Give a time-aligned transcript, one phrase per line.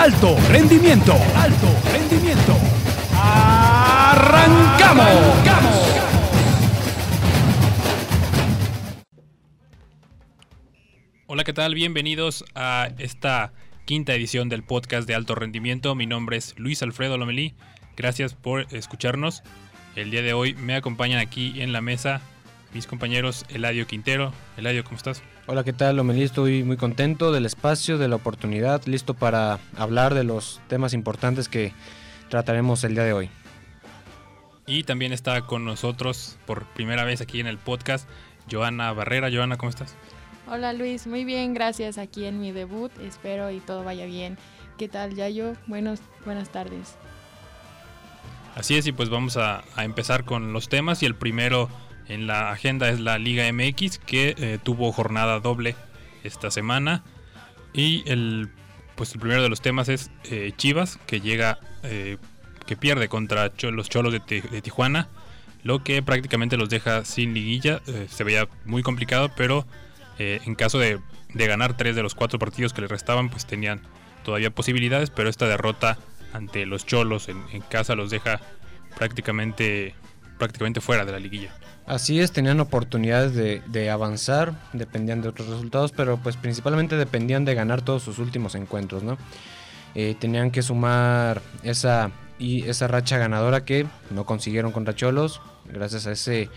[0.00, 2.56] alto rendimiento, alto rendimiento.
[3.12, 5.04] ¡Arrancamos!
[11.26, 11.74] Hola, ¿qué tal?
[11.74, 13.52] Bienvenidos a esta
[13.84, 15.94] quinta edición del podcast de alto rendimiento.
[15.94, 17.54] Mi nombre es Luis Alfredo Lomelí.
[17.94, 19.42] Gracias por escucharnos.
[19.96, 22.22] El día de hoy me acompañan aquí en la mesa
[22.72, 24.32] mis compañeros Eladio Quintero.
[24.56, 25.22] Eladio, ¿cómo estás?
[25.52, 25.96] Hola, ¿qué tal?
[25.96, 30.94] Lomelí, estoy muy contento del espacio, de la oportunidad, listo para hablar de los temas
[30.94, 31.72] importantes que
[32.28, 33.30] trataremos el día de hoy.
[34.68, 38.08] Y también está con nosotros por primera vez aquí en el podcast
[38.48, 39.28] Joana Barrera.
[39.28, 39.96] Joana, ¿cómo estás?
[40.46, 42.92] Hola Luis, muy bien, gracias aquí en mi debut.
[43.00, 44.38] Espero y todo vaya bien.
[44.78, 45.54] ¿Qué tal, Yayo?
[45.66, 46.94] Buenos, buenas tardes.
[48.54, 51.02] Así es, y pues vamos a, a empezar con los temas.
[51.02, 51.68] Y el primero
[52.10, 55.76] en la agenda es la Liga MX, que eh, tuvo jornada doble
[56.24, 57.04] esta semana.
[57.72, 58.50] Y el,
[58.96, 62.18] pues el primero de los temas es eh, Chivas, que llega, eh,
[62.66, 65.08] que pierde contra los Cholos de, Tijuana,
[65.62, 67.80] lo que prácticamente los deja sin liguilla.
[68.08, 69.64] se veía muy complicado, pero
[70.18, 70.98] en caso de,
[71.32, 73.80] de, ganar tres de los cuatro partidos que le restaban, pues tenían
[74.22, 75.96] todavía posibilidades, pero esta derrota
[76.34, 78.40] ante los Cholos en, en casa los deja
[78.98, 79.94] prácticamente,
[80.38, 81.54] prácticamente fuera de la liguilla.
[81.90, 87.56] Así es, tenían oportunidades de, avanzar, dependían de otros resultados, pero pues principalmente dependían de
[87.56, 89.18] ganar todos sus últimos encuentros, ¿no?
[89.96, 96.06] Eh, tenían que sumar esa, y esa racha ganadora que no consiguieron contra Cholos, gracias
[96.06, 96.48] a ese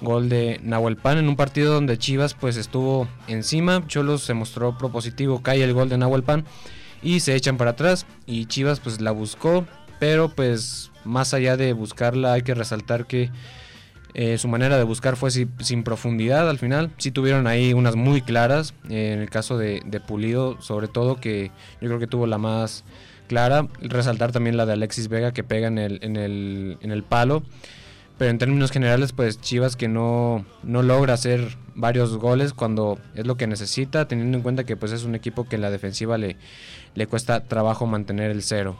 [0.00, 4.78] gol de Nahuel Pan en un partido donde Chivas pues estuvo encima, Cholos se mostró
[4.78, 6.46] propositivo, cae el gol de Nahuel Pan
[7.02, 9.66] y se echan para atrás y Chivas pues la buscó,
[9.98, 13.30] pero pues más allá de buscarla hay que resaltar que
[14.14, 16.90] eh, su manera de buscar fue sin, profundidad al final.
[16.98, 18.74] Sí tuvieron ahí unas muy claras.
[18.88, 22.84] Eh, en el caso de, Pulido, sobre todo, que yo creo que tuvo la más
[23.28, 23.68] clara.
[23.80, 27.42] Resaltar también la de Alexis Vega que pega en el, en el, en el palo.
[28.18, 33.26] Pero en términos generales, pues Chivas que no, no logra hacer varios goles cuando es
[33.26, 36.18] lo que necesita, teniendo en cuenta que pues es un equipo que en la defensiva
[36.18, 36.36] le,
[36.94, 38.76] le cuesta trabajo mantener el cero.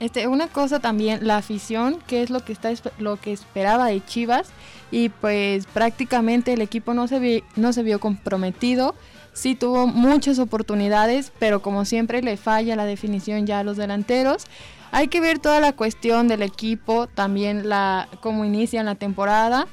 [0.00, 4.02] Este, una cosa también, la afición, que es lo que está lo que esperaba de
[4.02, 4.48] Chivas
[4.90, 8.94] y pues prácticamente el equipo no se no se vio comprometido.
[9.34, 14.46] Sí tuvo muchas oportunidades, pero como siempre le falla la definición ya a los delanteros.
[14.90, 19.68] Hay que ver toda la cuestión del equipo, también la cómo inician la temporada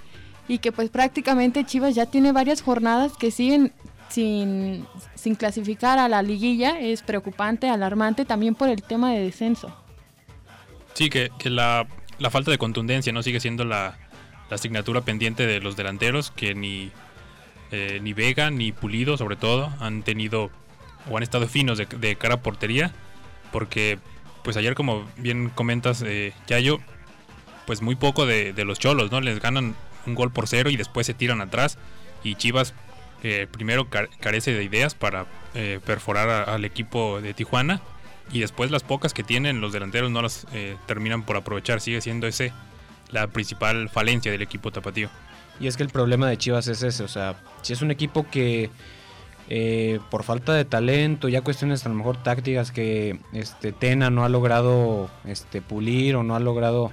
[0.50, 3.72] y que pues prácticamente Chivas ya tiene varias jornadas que siguen
[4.10, 6.78] sin, sin clasificar a la liguilla.
[6.80, 9.87] Es preocupante, alarmante también por el tema de descenso.
[10.98, 11.86] Sí, que, la,
[12.32, 14.00] falta de contundencia no sigue siendo la,
[14.50, 16.90] asignatura pendiente de los delanteros, que ni,
[17.70, 20.50] eh, ni Vega ni Pulido, sobre todo, han tenido
[21.08, 22.96] o han estado finos de, cara a portería,
[23.52, 24.00] porque
[24.44, 26.80] pues ayer, como bien comentas, eh, Yayo,
[27.68, 29.22] pues muy poco de, los cholos, ¿no?
[29.22, 29.76] Les ganan
[30.08, 31.78] un gol por cero y después se tiran atrás,
[32.24, 32.74] y Chivas
[33.22, 37.84] eh, primero carece de ideas para eh, perforar al equipo de Tijuana
[38.32, 41.82] y después las pocas que tienen los delanteros no las eh, terminan por aprovechar.
[41.82, 42.54] Sigue siendo ese
[43.12, 45.10] la principal falencia del equipo tapatío.
[45.60, 48.28] Y es que el problema de Chivas es ese, o sea, si es un equipo
[48.30, 48.70] que
[49.50, 54.26] eh, por falta de talento, ya cuestiones a lo mejor tácticas que este Tena no
[54.26, 56.92] ha logrado este, pulir o no ha logrado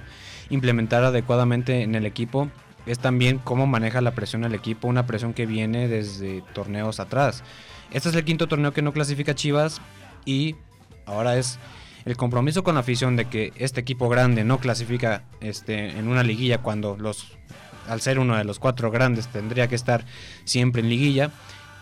[0.49, 2.49] implementar adecuadamente en el equipo,
[2.85, 7.43] es también cómo maneja la presión el equipo, una presión que viene desde torneos atrás.
[7.91, 9.81] Este es el quinto torneo que no clasifica Chivas
[10.23, 10.55] y
[11.05, 11.59] Ahora es
[12.05, 16.23] el compromiso con la afición de que este equipo grande no clasifica este, en una
[16.23, 17.35] liguilla cuando los
[17.87, 20.05] al ser uno de los cuatro grandes tendría que estar
[20.43, 21.31] siempre en liguilla.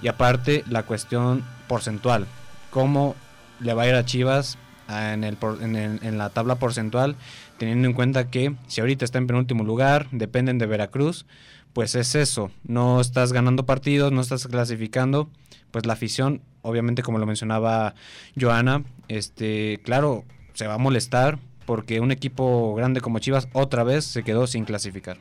[0.02, 2.28] Y aparte la cuestión porcentual.
[2.72, 3.16] Cómo
[3.60, 4.58] le va a ir a Chivas
[4.90, 7.16] en, el, en, la tabla porcentual
[7.58, 11.26] teniendo en cuenta que si ahorita está en penúltimo lugar dependen de Veracruz
[11.72, 12.52] pues es eso.
[12.64, 15.30] No estás ganando partidos no estás clasificando
[15.72, 17.94] pues la afición obviamente como lo mencionaba
[18.40, 24.06] Joana, este, claro, se va a molestar porque un equipo grande como Chivas otra vez
[24.06, 25.18] se quedó sin clasificar.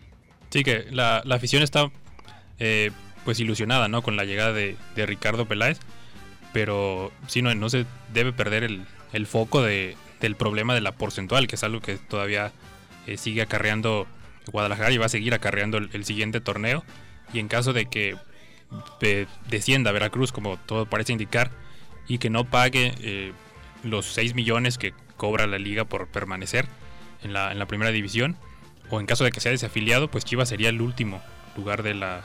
[0.51, 1.91] Sí, que la, afición está
[2.59, 2.91] eh,
[3.25, 4.03] pues ilusionada, ¿no?
[4.03, 5.79] Con la llegada de, Ricardo Peláez,
[6.53, 11.47] pero sí, no, no se debe perder el, foco de, del problema de la porcentual,
[11.47, 12.53] que es algo que todavía
[13.07, 14.07] eh, sigue acarreando
[14.51, 16.85] Guadalajara y va a seguir acarreando el siguiente torneo.
[17.33, 18.17] Y en caso de que
[19.49, 21.51] descienda a Veracruz, como todo parece indicar,
[22.09, 23.33] y que no pague eh,
[23.83, 26.67] los 6 millones que cobra la liga por permanecer
[27.23, 28.37] en la, en la primera división,
[28.91, 31.23] o en caso de que sea desafiliado, pues Chivas sería el último
[31.57, 32.25] lugar de la,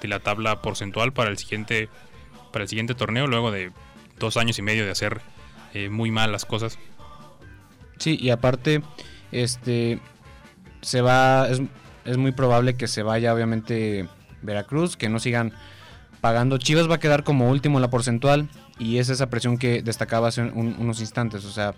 [0.00, 1.88] de la tabla porcentual para el siguiente
[2.52, 3.72] para el siguiente torneo luego de
[4.20, 5.22] dos años y medio de hacer
[5.72, 6.78] eh, muy mal las cosas.
[7.98, 8.80] Sí, y aparte,
[9.32, 9.98] este,
[10.80, 11.60] se va, es,
[12.04, 14.08] es muy probable que se vaya obviamente
[14.42, 15.52] Veracruz, que no sigan
[16.24, 16.56] pagando.
[16.56, 18.48] Chivas va a quedar como último en la porcentual
[18.78, 21.44] y es esa presión que destacaba hace un- unos instantes.
[21.44, 21.74] O sea,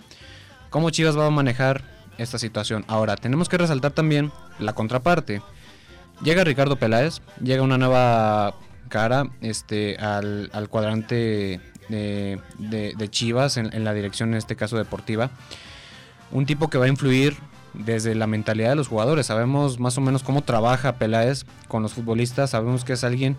[0.70, 1.82] ¿cómo Chivas va a manejar
[2.16, 2.84] esta situación?
[2.86, 5.42] Ahora, tenemos que resaltar también la contraparte.
[6.22, 8.54] Llega Ricardo Peláez, llega una nueva
[8.88, 14.54] cara este, al, al cuadrante de, de- de Chivas en, en la dirección, en este
[14.54, 15.30] caso deportiva.
[16.30, 17.36] Un tipo que va a influir
[17.74, 19.26] desde la mentalidad de los jugadores.
[19.26, 22.50] Sabemos más o menos cómo trabaja Peláez con los futbolistas.
[22.50, 23.36] Sabemos que es alguien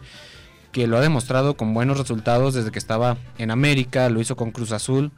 [0.71, 4.51] que lo ha demostrado con buenos resultados desde que estaba en América, lo hizo con
[4.51, 5.11] Cruz Azul.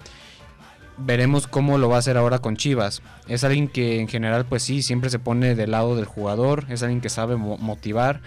[0.97, 3.01] Veremos cómo lo va a hacer ahora con Chivas.
[3.27, 6.83] Es alguien que en general pues sí, siempre se pone del lado del jugador, es
[6.83, 8.21] alguien que sabe mo- motivar,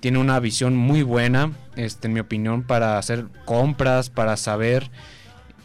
[0.00, 4.90] tiene una visión muy buena, este, en mi opinión, para hacer compras, para saber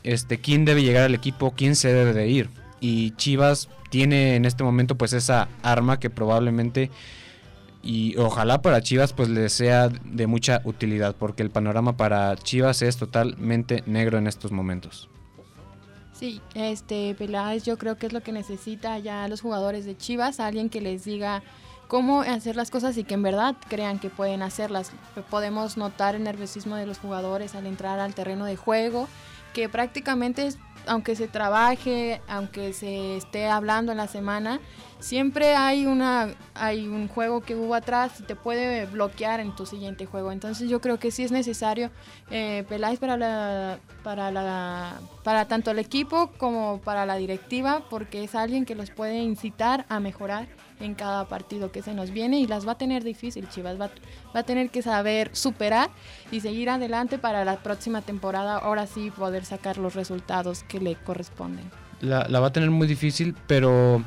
[0.03, 2.50] este, quién debe llegar al equipo, quién se debe de ir.
[2.80, 6.89] Y Chivas tiene en este momento pues esa arma que probablemente
[7.83, 12.81] y ojalá para Chivas pues le sea de mucha utilidad porque el panorama para Chivas
[12.81, 15.09] es totalmente negro en estos momentos.
[16.13, 20.39] Sí, este Peláez yo creo que es lo que necesita ya los jugadores de Chivas,
[20.39, 21.41] alguien que les diga
[21.87, 24.91] cómo hacer las cosas y que en verdad crean que pueden hacerlas.
[25.29, 29.07] Podemos notar el nerviosismo de los jugadores al entrar al terreno de juego,
[29.53, 30.49] que prácticamente
[30.87, 34.59] aunque se trabaje, aunque se esté hablando en la semana,
[35.01, 39.65] siempre hay una hay un juego que hubo atrás y te puede bloquear en tu
[39.65, 40.31] siguiente juego.
[40.31, 41.89] Entonces yo creo que sí es necesario
[42.30, 48.24] eh, Peláez para la para la para tanto el equipo como para la directiva porque
[48.24, 50.48] es alguien que los puede incitar a mejorar
[50.80, 53.92] en cada partido que se nos viene y las va a tener difícil Chivas va,
[54.36, 55.92] va a tener que saber superar
[56.31, 60.95] y seguir adelante para la próxima temporada ahora sí poder sacar los resultados que le
[60.95, 61.69] corresponden
[62.01, 64.03] La, la va a tener muy difícil, pero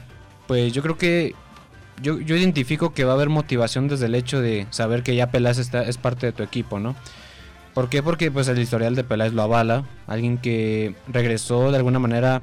[0.46, 1.34] pues yo creo que
[2.02, 5.30] yo, yo identifico que va a haber motivación desde el hecho de saber que ya
[5.30, 6.96] Peláez está, es parte de tu equipo, ¿no?
[7.72, 8.02] ¿Por qué?
[8.02, 12.42] Porque pues el historial de Peláez lo avala, alguien que regresó de alguna manera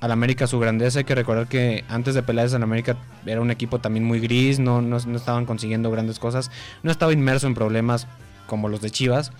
[0.00, 0.98] al América a su grandeza.
[0.98, 4.58] Hay que recordar que antes de Peláez el América era un equipo también muy gris,
[4.58, 6.50] no, no, no estaban consiguiendo grandes cosas,
[6.82, 8.06] no estaba inmerso en problemas
[8.46, 9.32] como los de Chivas.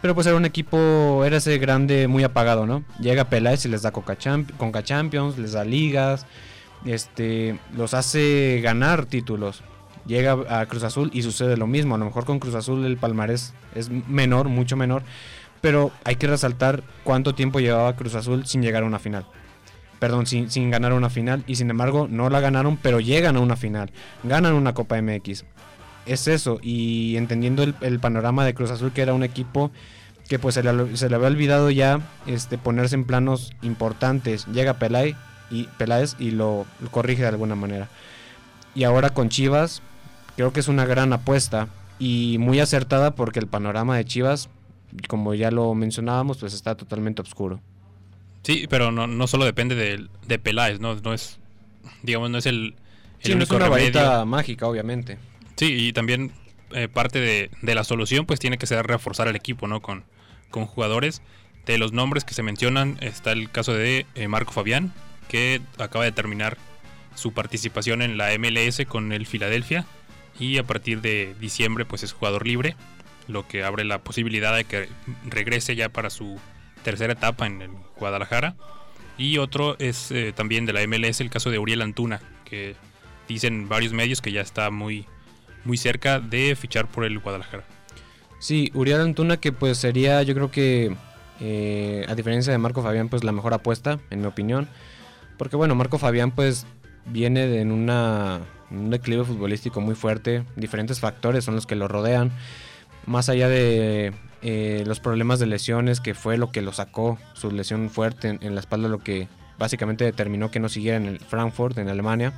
[0.00, 2.82] Pero pues era un equipo, era ese grande muy apagado, ¿no?
[3.00, 6.24] Llega Peláez y les da Coca, Champions, les da ligas,
[6.84, 9.62] este, los hace ganar títulos.
[10.06, 11.94] Llega a Cruz Azul y sucede lo mismo.
[11.94, 15.02] A lo mejor con Cruz Azul el palmarés es menor, mucho menor.
[15.60, 19.26] Pero hay que resaltar cuánto tiempo llevaba Cruz Azul sin llegar a una final.
[19.98, 21.44] Perdón, sin, sin ganar una final.
[21.46, 23.92] Y sin embargo, no la ganaron, pero llegan a una final.
[24.24, 25.44] Ganan una Copa MX.
[26.06, 26.58] Es eso.
[26.62, 29.70] Y entendiendo el, el panorama de Cruz Azul, que era un equipo
[30.30, 34.46] que pues se le, se le había olvidado ya este, ponerse en planos importantes.
[34.46, 35.16] Llega Pelay
[35.50, 37.88] y Peláez y lo, lo corrige de alguna manera.
[38.74, 39.82] Y ahora con Chivas,
[40.36, 41.68] creo que es una gran apuesta
[41.98, 44.48] y muy acertada porque el panorama de Chivas,
[45.08, 47.60] como ya lo mencionábamos, pues está totalmente oscuro.
[48.42, 50.94] Sí, pero no, no solo depende de, de Peláez, ¿no?
[50.94, 51.38] No es,
[52.02, 52.74] digamos, no es el,
[53.20, 53.92] el Sí, no es único una remedio.
[53.92, 55.18] varita mágica, obviamente.
[55.56, 56.32] Sí, y también
[56.72, 59.82] eh, parte de, de la solución pues tiene que ser reforzar el equipo, ¿no?
[59.82, 60.04] Con,
[60.50, 61.20] con jugadores.
[61.66, 64.94] De los nombres que se mencionan está el caso de eh, Marco Fabián,
[65.30, 66.58] que acaba de terminar
[67.14, 69.86] su participación en la MLS con el Filadelfia
[70.40, 72.74] y a partir de diciembre pues es jugador libre,
[73.28, 74.88] lo que abre la posibilidad de que
[75.28, 76.40] regrese ya para su
[76.82, 78.56] tercera etapa en el Guadalajara.
[79.18, 82.74] Y otro es eh, también de la MLS el caso de Uriel Antuna, que
[83.28, 85.06] dicen varios medios que ya está muy,
[85.64, 87.64] muy cerca de fichar por el Guadalajara.
[88.40, 90.96] Sí, Uriel Antuna que pues sería yo creo que
[91.38, 94.68] eh, a diferencia de Marco Fabián pues la mejor apuesta en mi opinión.
[95.40, 96.66] Porque bueno, Marco Fabián pues
[97.06, 100.44] viene de en una, un declive futbolístico muy fuerte.
[100.54, 102.30] Diferentes factores son los que lo rodean.
[103.06, 107.50] Más allá de eh, los problemas de lesiones, que fue lo que lo sacó, su
[107.50, 109.28] lesión fuerte en, en la espalda, lo que
[109.58, 112.34] básicamente determinó que no siguiera en el Frankfurt, en Alemania.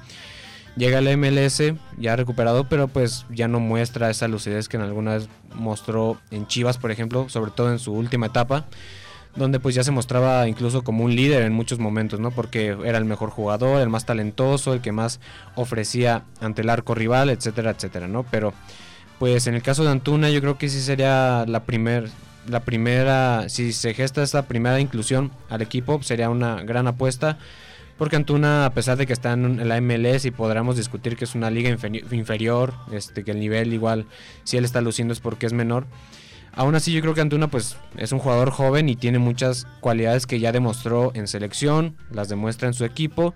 [0.76, 1.60] Llega al MLS,
[1.98, 6.46] ya recuperado, pero pues ya no muestra esa lucidez que en alguna vez mostró en
[6.46, 8.66] Chivas, por ejemplo, sobre todo en su última etapa,
[9.34, 12.30] donde pues ya se mostraba incluso como un líder en muchos momentos, ¿no?
[12.30, 15.20] Porque era el mejor jugador, el más talentoso, el que más
[15.54, 18.24] ofrecía ante el arco rival, etcétera, etcétera, ¿no?
[18.30, 18.52] Pero
[19.18, 22.08] pues en el caso de Antuna yo creo que sí sería la primer
[22.48, 27.38] la primera si se gesta esta primera inclusión al equipo sería una gran apuesta
[27.98, 31.36] porque Antuna, a pesar de que está en la MLS y podríamos discutir que es
[31.36, 34.06] una liga inferi- inferior, este, que el nivel igual,
[34.42, 35.86] si él está luciendo es porque es menor,
[36.54, 40.26] Aún así yo creo que Antuna pues es un jugador joven y tiene muchas cualidades
[40.26, 43.34] que ya demostró en selección, las demuestra en su equipo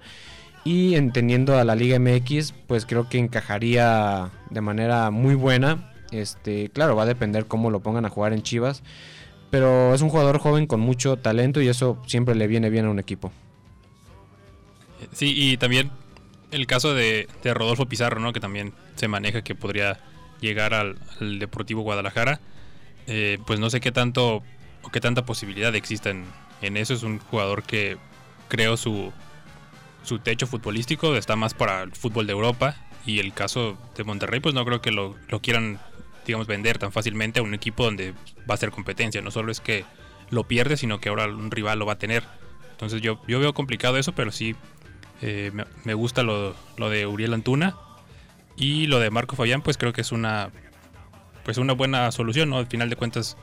[0.65, 5.93] y entendiendo a la Liga MX pues creo que encajaría de manera muy buena.
[6.11, 8.83] Este, claro, va a depender cómo lo pongan a jugar en Chivas,
[9.51, 12.91] pero es un jugador joven con mucho talento y eso siempre le viene bien a
[12.91, 13.33] un equipo.
[15.13, 15.91] Sí, y también
[16.51, 18.33] el caso de, Rodolfo Pizarro, ¿no?
[18.33, 19.99] Que también se maneja que podría
[20.41, 20.99] llegar al,
[21.39, 22.41] Deportivo Guadalajara.
[23.07, 24.43] Eh, pues no sé qué tanto
[24.83, 26.11] o qué tanta posibilidad existe
[26.63, 26.95] en, eso.
[26.95, 27.97] Es un jugador que
[28.49, 29.13] creo su,
[30.03, 32.77] su techo futbolístico está más para el fútbol de Europa.
[33.05, 35.79] Y el caso de Monterrey, pues no creo que lo, lo quieran,
[36.27, 38.15] digamos, vender tan fácilmente a un equipo donde
[38.51, 39.23] va a ser competencia.
[39.23, 39.85] No solo es que
[40.31, 42.25] lo pierde, sino que ahora un rival lo va a tener.
[42.73, 44.57] Entonces yo, yo veo complicado eso, pero sí
[45.23, 45.51] eh,
[45.85, 47.77] me, gusta lo, de Uriel Antuna.
[48.57, 50.51] Y lo de Marco Fabián, pues creo que es una
[51.47, 52.59] pues una buena solución, ¿no?
[52.59, 53.37] Al final de cuentas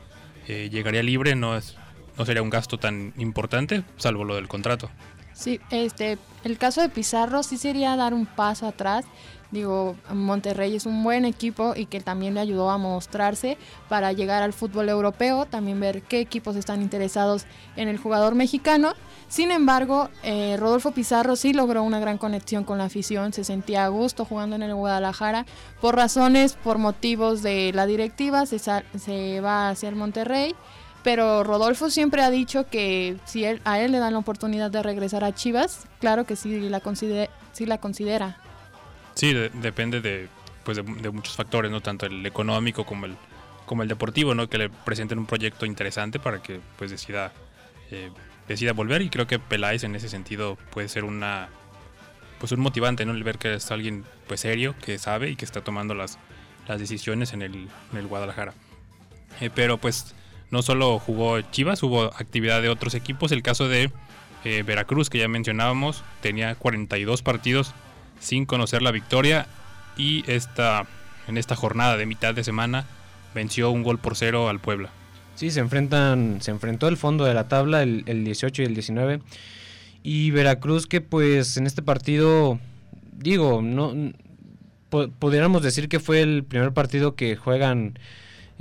[0.50, 1.78] eh, llegaría libre, no es
[2.18, 4.92] no sería un gasto tan importante, salvo lo del contrato.
[5.34, 9.06] Sí, este, el caso de Pizarro sí sería dar un paso atrás
[9.54, 14.42] Digo, Monterrey es un buen equipo y que también le ayudó a mostrarse para llegar
[14.42, 18.94] al fútbol europeo, también ver qué equipos están interesados en el jugador mexicano.
[19.28, 23.86] Sin embargo, eh, Rodolfo Pizarro sí logró una gran conexión con la afición, se sentía
[23.86, 25.46] a gusto jugando en el Guadalajara.
[25.80, 30.56] Por razones, por motivos de la directiva, se, se va hacia el Monterrey.
[31.04, 35.24] Pero Rodolfo siempre ha dicho que si a él le dan la oportunidad de regresar
[35.24, 38.38] a Chivas, claro que sí la, considera.
[39.14, 40.30] Sí, depende de,
[40.64, 43.16] pues de, muchos factores, no tanto el económico como el,
[43.66, 44.48] como el deportivo, ¿no?
[44.48, 47.34] que le presenten un proyecto interesante para que pues decida,
[47.92, 48.10] eh,
[48.48, 51.50] decida volver y creo que Peláez en ese sentido puede ser una
[52.40, 53.14] pues un motivante, ¿no?
[53.24, 56.18] Ver que es alguien pues serio, que sabe y que está tomando las,
[56.68, 58.54] las decisiones en el, en el Guadalajara.
[59.40, 60.14] Eh, pero pues
[60.54, 63.32] no solo jugó Chivas, hubo actividad de otros equipos.
[63.32, 63.92] El caso de
[64.46, 67.74] eh, Veracruz, que ya mencionábamos, tenía 42 partidos
[68.20, 69.48] sin conocer la victoria
[69.98, 70.86] y esta,
[71.28, 72.86] en esta jornada de mitad de semana
[73.34, 74.92] venció un gol por cero al Puebla.
[75.34, 79.22] Sí, se enfrentan, se enfrentó el fondo de la tabla, el, 18 y el 19.
[80.04, 82.60] Y Veracruz que pues en este partido,
[83.12, 84.14] digo, no
[85.18, 87.98] pudiéramos decir que fue el primer partido que juegan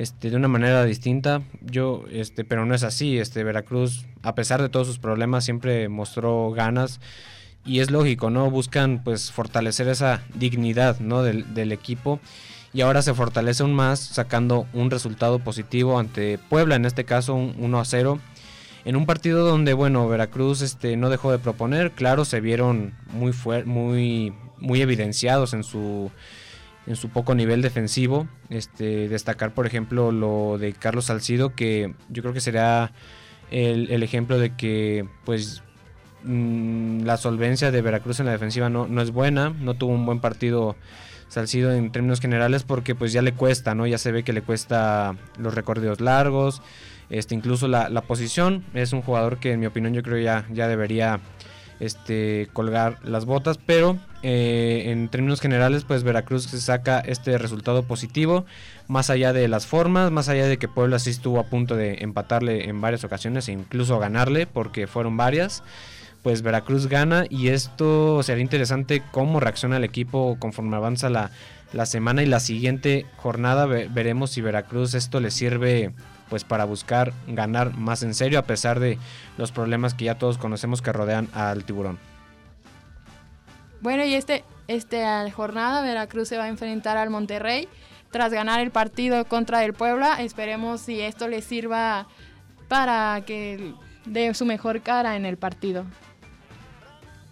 [0.03, 1.43] este, de una manera distinta.
[1.61, 3.19] Yo, este, pero no es así.
[3.19, 7.01] Este, Veracruz, a pesar de todos sus problemas, siempre mostró ganas
[7.65, 8.51] y es lógico, ¿no?
[8.51, 11.23] Buscan pues fortalecer esa dignidad, ¿no?
[11.23, 12.19] Del, equipo
[12.75, 17.35] y ahora se fortalece aún más sacando un resultado positivo ante Puebla, en este caso
[17.35, 18.19] un 1 a 0.
[18.85, 23.33] En un partido donde, bueno, Veracruz este, no dejó de proponer, claro, se vieron muy,
[23.65, 26.11] muy, muy evidenciados en su,
[26.87, 28.27] en su poco nivel defensivo.
[28.51, 32.93] Este, destacar, por ejemplo, lo de Carlos Salcido, que yo creo que será
[33.51, 35.63] el, el ejemplo de que, pues,
[36.25, 40.07] Mm, la solvencia de Veracruz en la defensiva no, no es buena, no tuvo un
[40.07, 40.77] buen partido
[41.29, 43.87] Salcido en términos generales porque pues ya le cuesta, ¿no?
[43.87, 46.61] Ya se ve que le cuesta los recorridos largos,
[47.09, 48.63] este, incluso la, posición.
[48.75, 51.21] Es un jugador que en mi opinión yo creo ya, ya debería
[51.83, 58.47] este, colgar las botas, pero eh, en términos generales pues Veracruz saca este resultado positivo,
[58.87, 61.99] más allá de las formas, más allá de que Puebla sí estuvo a punto de
[62.03, 65.65] empatarle en varias ocasiones e incluso ganarle porque fueron varias
[66.23, 71.31] pues Veracruz gana y esto sería interesante cómo reacciona el equipo conforme avanza la,
[71.87, 73.67] semana y la siguiente jornada.
[73.67, 75.91] Veremos si Veracruz esto le sirve
[76.33, 78.97] pues para buscar ganar más en serio a pesar de
[79.37, 81.99] los problemas que ya todos conocemos que rodean al tiburón.
[83.83, 87.69] Bueno, y este, este jornada Veracruz se va a enfrentar al Monterrey
[88.11, 90.23] tras ganar el partido contra el Puebla.
[90.23, 92.07] Esperemos si esto le sirva
[92.67, 93.75] para que
[94.07, 95.85] dé su mejor cara en el partido.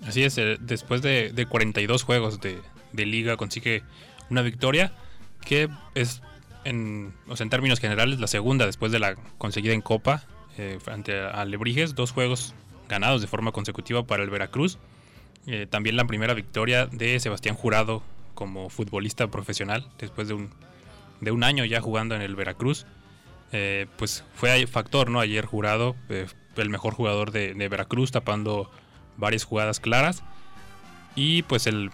[0.06, 2.60] Así es, eh, después de, 42 juegos de,
[2.92, 3.82] liga consigue
[4.28, 4.92] una victoria
[5.40, 6.20] que es,
[6.64, 10.24] en, en términos generales, la segunda después de la conseguida en Copa
[10.58, 12.54] eh, ante Alebrijes, dos juegos
[12.88, 14.78] ganados de forma consecutiva para el Veracruz.
[15.46, 18.02] Eh, también la primera victoria de Sebastián Jurado
[18.34, 20.50] como futbolista profesional después de un,
[21.20, 22.86] de un año ya jugando en el Veracruz.
[23.96, 25.20] pues fue factor, ¿no?
[25.20, 25.96] Ayer Jurado,
[26.56, 28.70] el mejor jugador de, de Veracruz, tapando
[29.16, 30.22] varias jugadas claras.
[31.14, 31.90] Y pues el,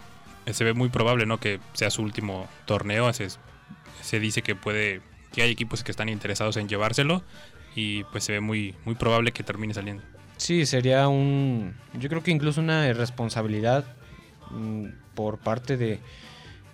[0.53, 1.39] se ve muy probable ¿no?
[1.39, 3.11] que sea su último torneo.
[3.13, 3.27] Se,
[4.07, 5.01] se dice que puede
[5.33, 7.23] que hay equipos que están interesados en llevárselo.
[7.75, 10.03] Y pues se ve muy, muy probable que termine saliendo.
[10.37, 11.75] Sí, sería un.
[11.93, 13.85] Yo creo que incluso una irresponsabilidad
[14.49, 15.99] mm, por parte de,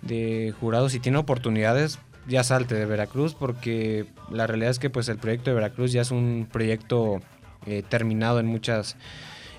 [0.00, 0.92] de jurados.
[0.92, 5.50] Si tiene oportunidades, ya salte de Veracruz porque la realidad es que pues el proyecto
[5.50, 7.20] de Veracruz ya es un proyecto
[7.66, 8.96] eh, terminado en muchas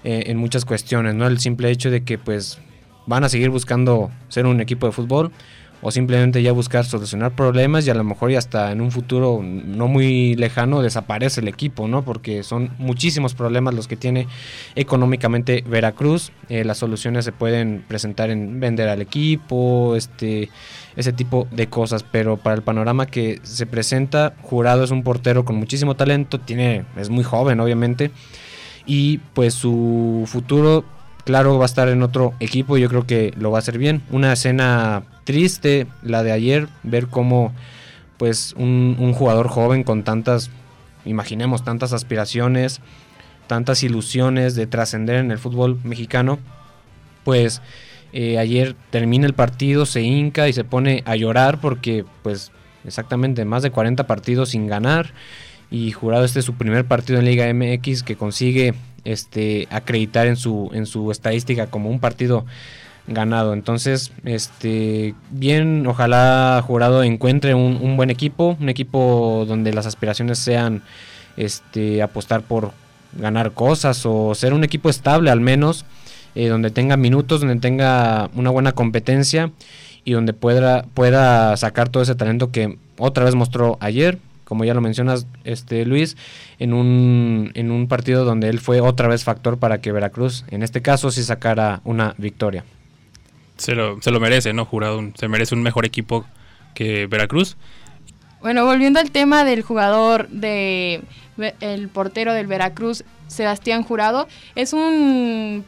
[0.03, 1.27] eh, en muchas cuestiones, ¿no?
[1.27, 2.59] El simple hecho de que pues
[3.05, 5.31] van a seguir buscando ser un equipo de fútbol
[5.87, 9.41] o simplemente ya buscar solucionar problemas y a lo mejor ya hasta en un futuro
[9.43, 12.03] no muy lejano desaparece el equipo, ¿no?
[12.03, 14.27] Porque son muchísimos problemas los que tiene
[14.73, 16.31] económicamente Veracruz.
[16.49, 20.49] Eh, las soluciones se pueden presentar en vender al equipo, este,
[20.95, 25.45] ese tipo de cosas, pero para el panorama que se presenta, Jurado es un portero
[25.45, 28.09] con muchísimo talento, tiene, es muy joven obviamente,
[28.87, 30.83] y pues su futuro
[31.25, 33.77] claro va a estar en otro equipo y yo creo que lo va a hacer
[33.77, 34.01] bien.
[34.11, 37.51] Una escena triste, la de ayer, ver cómo
[38.17, 40.49] pues un, jugador joven con tantas,
[41.03, 42.79] imaginemos, tantas aspiraciones,
[43.47, 46.39] tantas ilusiones de trascender en el fútbol mexicano,
[47.25, 47.61] pues
[48.13, 52.51] eh, ayer termina el partido, se hinca y se pone a llorar porque pues
[52.85, 55.11] exactamente más de 40 partidos sin ganar
[55.71, 60.35] y jurado este es su primer partido en Liga MX que consigue este acreditar en
[60.35, 62.45] su en su estadística como un partido
[63.07, 63.53] ganado.
[63.53, 70.81] Entonces, este, bien, ojalá Jurado encuentre un, buen equipo, un equipo donde las aspiraciones sean
[71.37, 72.71] este, apostar por
[73.13, 75.85] ganar cosas o ser un equipo estable al menos,
[76.33, 79.51] eh, donde tenga minutos, donde tenga una buena competencia
[80.03, 84.19] y donde pueda, pueda sacar todo ese talento que otra vez mostró ayer,
[84.55, 86.15] como ya lo mencionas, este Luis,
[86.59, 90.63] en un, en un partido donde él fue otra vez factor para que Veracruz, en
[90.63, 92.63] este caso, sí sacara una victoria
[93.57, 94.65] se lo, se lo merece, ¿no?
[94.65, 96.25] Jurado, se merece un mejor equipo
[96.73, 97.57] que Veracruz.
[98.41, 101.01] Bueno, volviendo al tema del jugador de
[101.59, 105.65] el portero del Veracruz, Sebastián Jurado, es un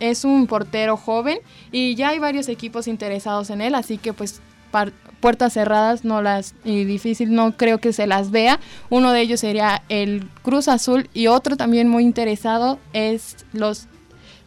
[0.00, 1.38] es un portero joven
[1.70, 4.40] y ya hay varios equipos interesados en él, así que pues
[5.20, 8.60] puertas cerradas no las y difícil no creo que se las vea.
[8.90, 13.88] Uno de ellos sería el Cruz Azul y otro también muy interesado es los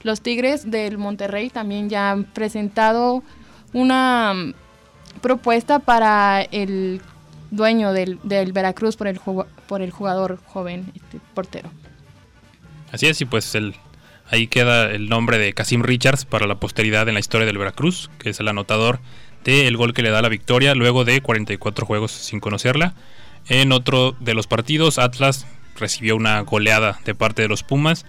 [0.04, 3.24] los Tigres del Monterrey también ya han presentado
[3.74, 4.54] una mm,
[5.22, 7.02] propuesta para el
[7.52, 9.20] dueño del, Veracruz por el,
[9.68, 11.70] por el jugador joven, este, portero.
[12.92, 13.76] Así es, y pues el,
[14.30, 18.10] ahí queda el nombre de Casim Richards para la posteridad en la historia del Veracruz,
[18.20, 19.00] que es el anotador
[19.52, 22.94] del gol que le da la victoria luego de 44 juegos sin conocerla.
[23.48, 28.06] En otro de los partidos, Atlas recibió una goleada de parte de los Pumas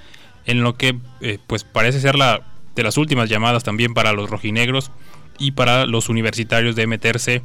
[0.46, 2.42] en lo que eh, pues parece ser la
[2.74, 4.90] de las últimas llamadas también para los rojinegros
[5.38, 7.42] y para los universitarios de meterse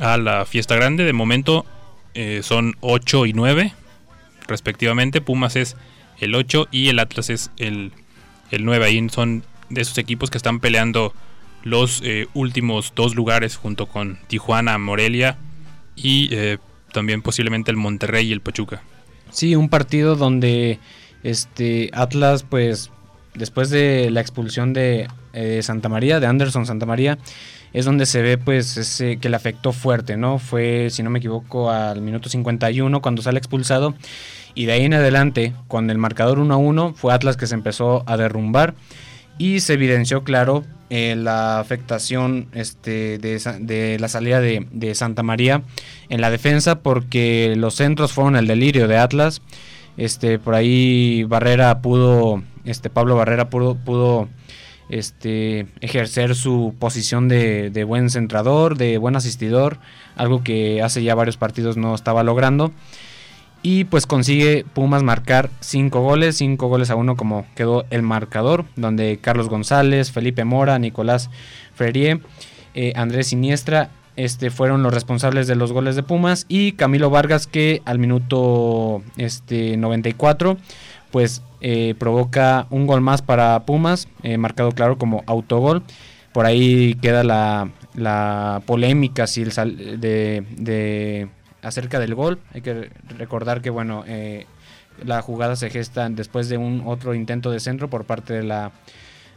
[0.00, 1.04] a la fiesta grande.
[1.04, 1.66] De momento
[2.14, 3.72] eh, son 8 y 9
[4.46, 5.20] respectivamente.
[5.20, 5.76] Pumas es
[6.18, 7.92] el 8 y el Atlas es el,
[8.50, 8.84] el 9.
[8.84, 11.12] Ahí son de esos equipos que están peleando
[11.68, 15.38] los eh, últimos dos lugares junto con Tijuana, Morelia
[15.96, 16.30] y
[16.92, 18.82] también posiblemente el Monterrey y el Pachuca.
[19.30, 20.78] Sí, un partido donde
[21.22, 22.90] este Atlas, pues
[23.34, 27.18] después de la expulsión de eh, Santa María, de Anderson Santa María,
[27.72, 30.38] es donde se ve pues ese, que le afectó fuerte, ¿no?
[30.38, 33.94] Fue, si no me equivoco, al minuto 51 cuando sale expulsado.
[34.54, 37.54] Y de ahí en adelante, con el marcador 1 a 1, fue Atlas que se
[37.54, 38.74] empezó a derrumbar.
[39.36, 45.62] Y se evidenció claro eh, la afectación este, de, la salida de, Santa María
[46.08, 49.42] en la defensa porque los centros fueron el delirio de Atlas.
[49.98, 54.28] Este, por ahí Barrera pudo, este, Pablo Barrera pudo,
[54.88, 59.78] este, ejercer su posición de, buen centrador, de buen asistidor,
[60.16, 62.72] algo que hace ya varios partidos no estaba logrando.
[63.62, 68.64] Y pues consigue Pumas marcar 5 goles, 5 goles a 1 como quedó el marcador,
[68.76, 71.28] donde Carlos González, Felipe Mora, Nicolás
[71.74, 72.20] Ferrier,
[72.74, 77.46] eh, Andrés Siniestra este, fueron los responsables de los goles de Pumas y Camilo Vargas
[77.46, 80.56] que al minuto este, 94
[81.10, 85.82] pues eh, provoca un gol más para Pumas, eh, marcado claro como autogol.
[86.32, 89.50] Por ahí queda la, la polémica si el
[90.00, 91.28] de, de,
[91.68, 92.40] acerca del gol.
[92.52, 94.46] Hay que recordar que bueno eh,
[95.04, 98.72] la jugada se gesta después de un otro intento de centro por parte de la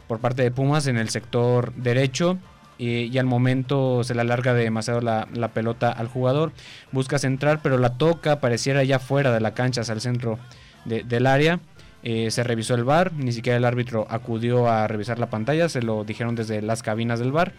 [0.08, 2.38] por parte de Pumas en el sector derecho
[2.78, 6.52] y, al momento se le alarga demasiado la, pelota al jugador.
[6.90, 10.38] Busca centrar, pero la toca, pareciera ya fuera de la cancha, hacia el centro
[10.84, 11.60] del área.
[12.02, 15.82] Eh, se revisó el bar, ni siquiera el árbitro acudió a revisar la pantalla, se
[15.82, 17.52] lo dijeron desde las cabinas del bar.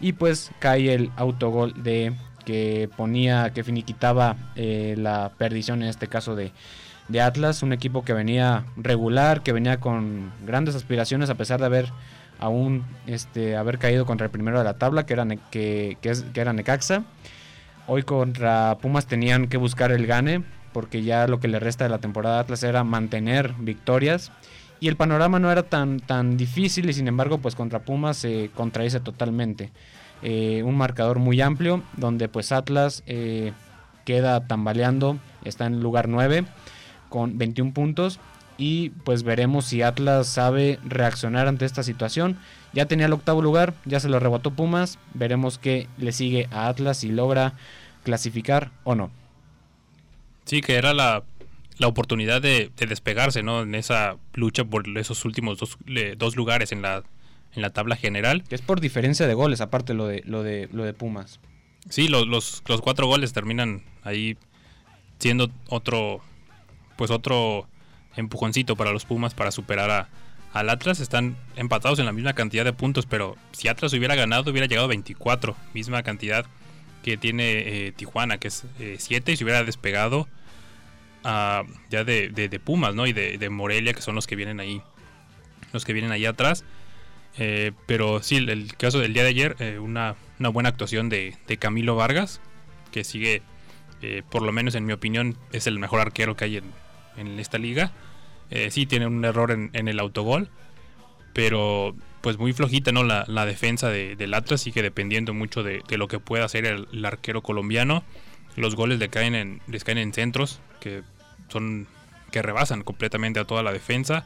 [0.00, 2.12] Y pues cae el autogol de
[2.44, 6.52] que ponía, que finiquitaba eh, la perdición en este caso de,
[7.08, 11.66] de Atlas, un equipo que venía regular, que venía con grandes aspiraciones a pesar de
[11.66, 11.88] haber
[12.38, 16.52] aún este, haber caído contra el primero de la tabla, que era, que, que, era
[16.52, 17.04] Necaxa.
[17.86, 21.90] Hoy contra Pumas tenían que buscar el gane, porque ya lo que le resta de
[21.90, 24.32] la temporada Atlas era mantener victorias.
[24.80, 28.50] Y el panorama no era tan, tan difícil y sin embargo pues contra Pumas se
[28.54, 29.70] contradice totalmente.
[30.26, 33.52] Eh, un marcador muy amplio donde pues Atlas eh,
[34.06, 36.46] queda tambaleando, está en lugar 9
[37.10, 38.18] con 21 puntos
[38.56, 42.38] y pues veremos si Atlas sabe reaccionar ante esta situación.
[42.72, 46.68] Ya tenía el octavo lugar, ya se lo rebotó Pumas, veremos qué le sigue a
[46.68, 47.52] Atlas si logra
[48.02, 49.10] clasificar o no.
[50.46, 51.22] Sí, que era la,
[51.76, 53.60] la oportunidad de, despegarse, ¿no?
[53.60, 55.76] En esa lucha por esos últimos dos,
[56.16, 57.02] dos lugares en la,
[57.54, 58.44] en la tabla general.
[58.44, 61.40] Que es por diferencia de goles, aparte lo de, lo de, lo de Pumas.
[61.88, 64.36] Sí, los, los, los cuatro goles terminan ahí
[65.18, 66.22] siendo otro,
[66.96, 67.68] pues otro
[68.16, 70.08] empujoncito para los Pumas para superar a,
[70.52, 71.00] al Atlas.
[71.00, 74.86] Están empatados en la misma cantidad de puntos, pero si Atlas hubiera ganado hubiera llegado
[74.86, 76.46] a 24, misma cantidad
[77.02, 78.64] que tiene eh, Tijuana, que es
[78.98, 80.26] 7, eh, y se hubiera despegado
[81.24, 83.06] uh, ya de, de, Pumas, ¿no?
[83.06, 84.80] Y de, de, Morelia, que son los que vienen ahí,
[85.74, 86.64] los que vienen ahí atrás.
[87.38, 91.96] Eh, pero sí, el, caso del día de ayer, una, una, buena actuación de, Camilo
[91.96, 92.40] Vargas,
[92.92, 93.42] que sigue,
[94.30, 96.62] por lo menos en mi opinión, es el mejor arquero que hay
[97.16, 97.92] en, esta liga.
[98.50, 100.48] Eh, sí, tiene un error en, el autogol,
[101.32, 103.02] pero pues muy flojita ¿no?
[103.02, 107.42] la, defensa de, del Atlas, sigue dependiendo mucho de, lo que pueda hacer el, arquero
[107.42, 108.04] colombiano.
[108.56, 111.02] Los goles le caen en, les caen en centros que
[111.48, 111.88] son
[112.30, 114.24] que rebasan completamente a toda la defensa.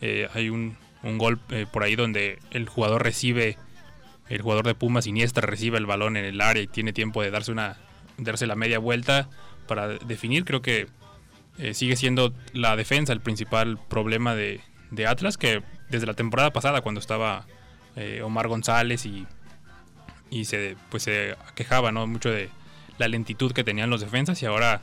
[0.00, 3.56] Eh, hay un, un gol eh, por ahí donde el jugador recibe,
[4.28, 7.30] el jugador de Pumas Siniestra recibe el balón en el área y tiene tiempo de
[7.30, 7.76] darse una
[8.18, 9.28] darse la media vuelta
[9.66, 10.44] para definir.
[10.44, 10.88] Creo que
[11.58, 14.60] eh, sigue siendo la defensa el principal problema de,
[15.06, 17.46] Atlas, que desde la temporada pasada cuando estaba
[17.96, 19.26] eh, Omar González y,
[20.30, 22.06] y se, pues, se quejaba ¿no?
[22.06, 22.50] mucho de
[22.98, 24.80] la lentitud que tenían los defensas y ahora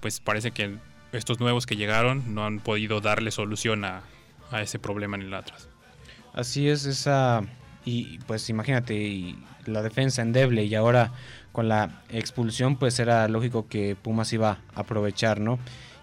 [0.00, 0.76] pues parece que
[1.12, 4.02] estos nuevos que llegaron no han podido darle solución a,
[4.50, 5.68] a ese problema en el Atlas.
[6.32, 7.42] Así es, esa
[7.84, 9.34] y pues imagínate
[9.66, 11.12] la defensa endeble y ahora
[11.52, 15.58] con la expulsión pues era lógico que Pumas iba a aprovechar, ¿no?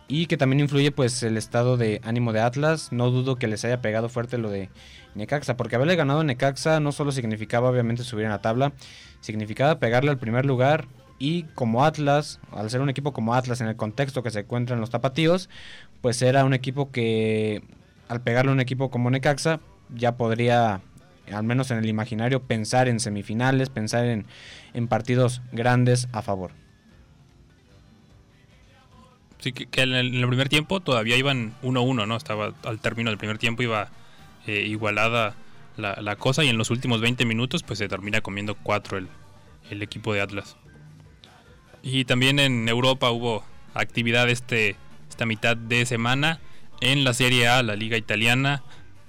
[0.07, 2.91] y que también influye pues el estado de ánimo de Atlas.
[2.91, 4.69] No dudo que les haya pegado fuerte lo de
[5.15, 8.73] Necaxa, porque haberle ganado a Necaxa no solo significaba obviamente subir en la tabla,
[9.21, 13.67] significaba pegarle al primer lugar y como Atlas, al ser un equipo como Atlas en
[13.67, 15.49] el contexto que se encuentra en los tapatíos,
[16.01, 17.63] pues era un equipo que
[18.07, 19.59] al pegarle un equipo como Necaxa
[19.93, 20.81] ya podría
[21.31, 24.25] al menos en el imaginario pensar en semifinales, pensar en,
[24.73, 26.51] en partidos grandes a favor.
[29.39, 32.15] Sí, que, en, el, primer tiempo todavía iban 1-1, ¿no?
[32.15, 33.89] Estaba al término del primer tiempo iba
[34.47, 35.35] eh, igualada
[35.77, 39.07] la, cosa y en los últimos 20 minutos pues se termina comiendo 4 el,
[39.69, 40.57] el, equipo de Atlas.
[41.83, 44.77] Y también en Europa hubo actividad este,
[45.09, 46.39] esta mitad de semana
[46.91, 48.63] en la Serie A, la Liga Italiana.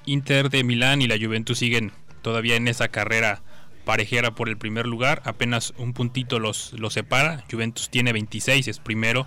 [0.06, 3.42] Inter de Milán y la Juventus siguen todavía en esa carrera
[3.84, 5.22] parejera por el primer lugar.
[5.24, 7.44] Apenas un puntito los, los separa.
[7.50, 9.26] Juventus tiene 26, es primero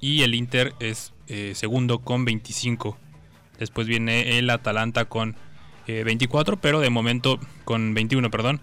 [0.00, 2.98] y el Inter es eh, segundo con 25.
[3.58, 5.36] Después viene el Atalanta con
[5.86, 8.62] 24, eh, pero de momento con 21, perdón.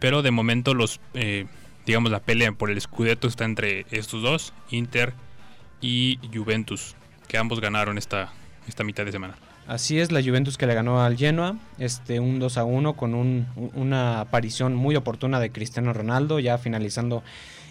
[0.00, 1.46] Pero de momento los eh,
[1.84, 5.14] digamos la pelea por el Scudetto está entre estos dos, Inter
[5.80, 6.96] y Juventus,
[7.28, 8.32] que ambos ganaron esta
[8.68, 9.34] esta mitad de semana.
[9.66, 13.14] Así es, la Juventus que le ganó al Genoa, este, un 2 a 1 con
[13.74, 17.24] una aparición muy oportuna de Cristiano Ronaldo, ya finalizando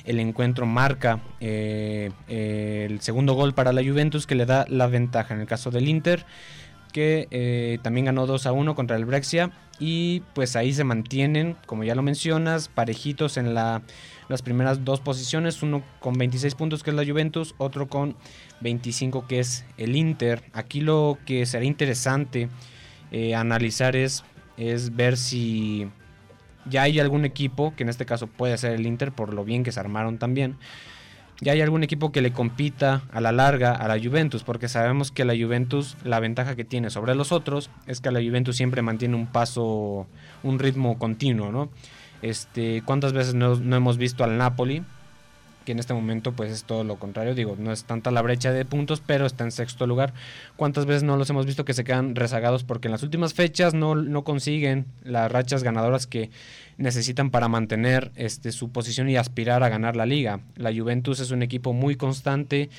[0.06, 5.34] el encuentro marca eh, el segundo gol para la Juventus que le da la ventaja
[5.34, 6.26] en el caso del Inter
[6.94, 11.58] que eh, también ganó 2 a 1 contra el Brexia y pues ahí se mantienen
[11.66, 13.82] como ya lo mencionas parejitos en la,
[14.28, 18.16] las primeras dos posiciones uno con 26 puntos que es la Juventus otro con
[18.62, 22.50] 25 que es el Inter aquí lo que será interesante
[23.12, 24.24] eh, analizar es,
[24.58, 25.88] es ver si
[26.70, 29.64] ya hay algún equipo, que en este caso puede ser el Inter por lo bien
[29.64, 30.58] que se armaron también,
[31.42, 35.12] ya hay algún equipo que le compita a la larga a la Juventus, porque sabemos
[35.12, 38.82] que la Juventus, la ventaja que tiene sobre los otros es que la Juventus siempre
[38.82, 40.08] mantiene un paso,
[40.44, 41.70] un ritmo continuo, ¿no?
[42.26, 44.82] Este, ¿Cuántas veces no, hemos visto al Napoli
[45.64, 48.52] que en este momento pues es todo lo contrario, digo, no es tanta la brecha
[48.52, 50.14] de puntos, pero está en sexto lugar.
[50.56, 53.76] ¿Cuántas veces no los hemos visto que se quedan rezagados porque en las últimas fechas
[53.76, 56.32] no, no consiguen las rachas ganadoras que
[56.78, 60.40] necesitan para mantener este, su posición y aspirar a ganar la liga?
[60.56, 62.72] La Juventus es un equipo muy constante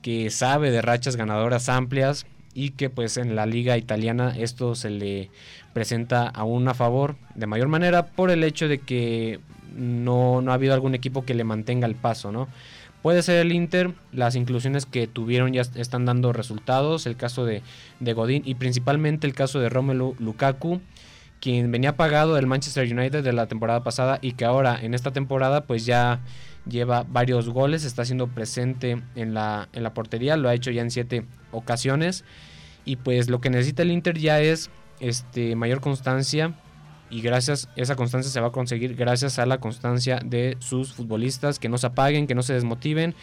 [0.00, 4.90] que sabe de rachas ganadoras amplias y que pues en la liga italiana esto se
[4.90, 5.30] le
[5.72, 9.40] presenta aún a favor de mayor manera por el hecho de que
[9.76, 12.48] no, no ha habido algún equipo que le mantenga el paso, ¿no?
[13.02, 17.60] Puede ser el Inter, las inclusiones que tuvieron ya están dando resultados, el caso de,
[18.00, 20.80] de Godín y principalmente el caso de Romelu Lukaku,
[21.38, 25.10] quien venía pagado del Manchester United de la temporada pasada y que ahora en esta
[25.10, 26.20] temporada pues ya
[26.68, 30.82] lleva varios goles, está siendo presente en la, en la portería, lo ha hecho ya
[30.82, 32.24] en siete ocasiones
[32.84, 36.54] y pues lo que necesita el Inter ya es este, mayor constancia
[37.10, 41.58] y gracias, esa constancia se va a conseguir gracias a la constancia de sus futbolistas,
[41.58, 43.14] que no se apaguen, que no se desmotiven,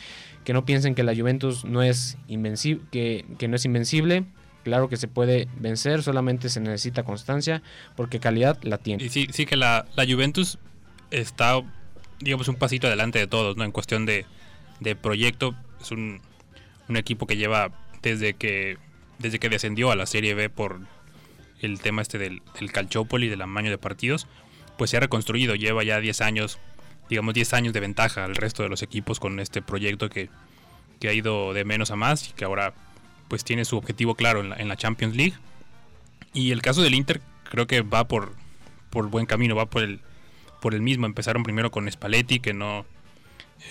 [0.44, 4.26] que no piensen que la Juventus no es invencible, que, que no es invencible,
[4.64, 7.64] Claro que se puede vencer, solamente se necesita constancia,
[7.96, 9.04] porque calidad la tiene.
[9.04, 10.60] Y sí, sí que la, la Juventus
[11.10, 11.62] está,
[12.22, 13.64] digamos, un pasito adelante de todos, ¿no?
[13.64, 14.26] En cuestión de,
[14.80, 16.22] de proyecto, es un,
[16.88, 18.78] un, equipo que lleva desde que,
[19.20, 20.80] desde que descendió a la Serie B por
[21.62, 24.28] el tema este del, del Calciopoli, del amaño de partidos,
[24.78, 26.60] pues se ha reconstruido, lleva ya 10 años,
[27.10, 30.30] digamos 10 años de ventaja al resto de los equipos con este proyecto que,
[31.00, 32.74] que ha ido de menos a más y que ahora
[33.28, 35.36] pues tiene su objetivo claro en la, Champions League.
[36.34, 38.34] Y el caso del Inter creo que va por,
[38.90, 40.02] por buen camino, va por el,
[40.62, 41.06] por el mismo.
[41.06, 42.86] Empezaron primero con Spalletti, que no...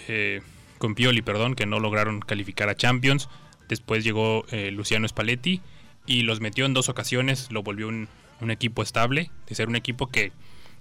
[0.08, 0.42] Eh,
[0.76, 3.28] con Pioli, perdón, que no lograron calificar a Champions.
[3.68, 5.60] Después llegó eh, Luciano Spalletti
[6.06, 8.08] y los metió en dos ocasiones, lo volvió un,
[8.48, 10.32] equipo estable, de ser un equipo que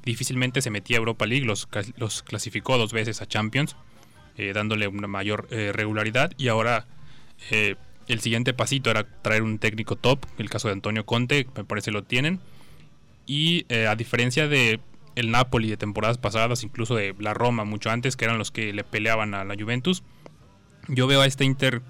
[0.05, 1.67] difícilmente se metía a Europa League, los,
[1.97, 3.75] los clasificó dos veces a Champions,
[4.37, 6.87] eh, dándole una mayor regularidad y ahora
[7.51, 11.91] el siguiente pasito era traer un técnico top, el caso de Antonio Conte, me parece
[11.91, 12.39] lo tienen,
[13.27, 14.79] y a diferencia de
[15.19, 18.73] el Napoli de temporadas pasadas, incluso de la Roma mucho antes, que eran los que
[18.73, 20.03] le peleaban a la Juventus,
[20.87, 21.81] yo veo a este Inter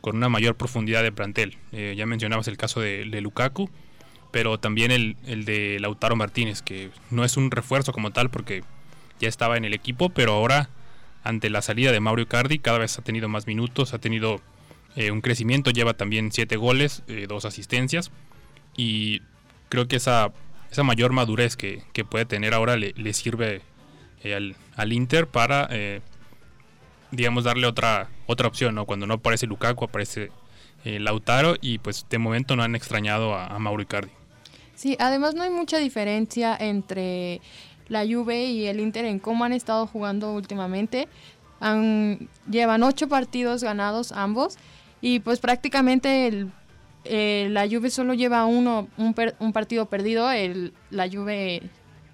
[0.00, 1.58] con una mayor profundidad de plantel.
[1.72, 3.70] Eh, ya mencionabas el caso de, Lukaku,
[4.30, 8.62] pero también el, de Lautaro Martínez, que no es un refuerzo como tal porque
[9.20, 10.70] ya estaba en el equipo, pero ahora
[11.24, 14.40] ante la salida de Mauro Icardi cada vez ha tenido más minutos, ha tenido
[14.96, 18.12] eh, un crecimiento, lleva también siete goles, eh, dos asistencias
[18.76, 19.20] y
[19.68, 20.32] creo que esa,
[20.70, 23.62] esa mayor madurez que, puede tener ahora le, sirve
[24.24, 25.68] al, al, Inter para
[27.10, 28.86] digamos, darle otra, otra opción, ¿no?
[28.86, 30.30] Cuando no aparece Lukaku, aparece
[30.84, 34.10] eh, Lautaro y pues de momento no han extrañado a, Mauro Icardi.
[34.74, 37.40] Sí, además no hay mucha diferencia entre
[37.88, 41.08] la Juve y el Inter en cómo han estado jugando últimamente.
[41.60, 44.56] Han, llevan ocho partidos ganados ambos
[45.00, 46.52] y pues prácticamente el,
[47.08, 51.62] eh, la Juve solo lleva uno, un, partido perdido, el, la Juve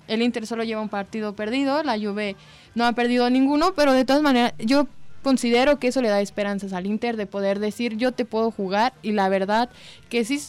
[0.06, 2.36] el Inter solo lleva un partido perdido, la Juve
[2.74, 4.86] no ha perdido ninguno, pero de todas maneras yo
[5.22, 8.92] considero que eso le da esperanzas al Inter de poder decir yo te puedo jugar
[9.02, 9.70] y la verdad
[10.08, 10.40] que sí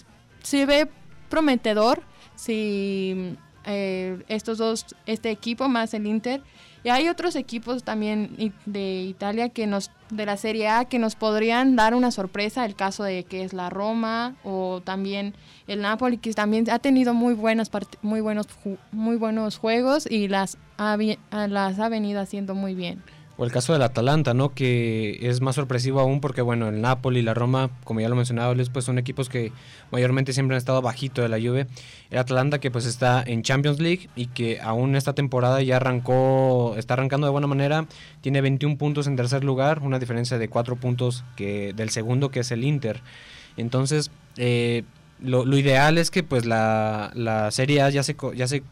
[0.44, 0.90] se ve
[1.30, 2.04] prometedor
[2.36, 6.42] si eh, estos dos, este equipo más el Inter
[6.86, 11.16] y hay otros equipos también de Italia que nos, de la Serie A, que nos
[11.16, 15.34] podrían dar una sorpresa, el caso de que es la Roma o también
[15.66, 17.72] el Napoli, que también ha tenido muy buenas
[18.04, 18.46] muy buenos
[18.92, 23.02] muy buenos juegos y las las ha venido haciendo muy bien.
[23.38, 24.54] O el caso del Atalanta, ¿no?
[24.54, 28.16] Que es más sorpresivo aún porque, bueno, el Napoli y la Roma, como ya lo
[28.16, 29.52] mencionaba, pues son equipos que
[29.92, 31.68] mayormente siempre han estado bajito de la Juve.
[32.12, 36.76] El Atalanta que pues está en Champions League y que aún esta temporada ya arrancó,
[36.78, 37.88] está arrancando de buena manera.
[38.22, 42.40] Tiene 21 puntos en tercer lugar, una diferencia de 4 puntos que del segundo que
[42.40, 43.02] es el Inter.
[43.58, 44.84] Entonces, eh,
[45.22, 48.64] lo, ideal es que pues la, la Serie A ya se, ya se,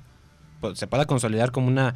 [0.62, 1.96] pues, se pueda consolidar como una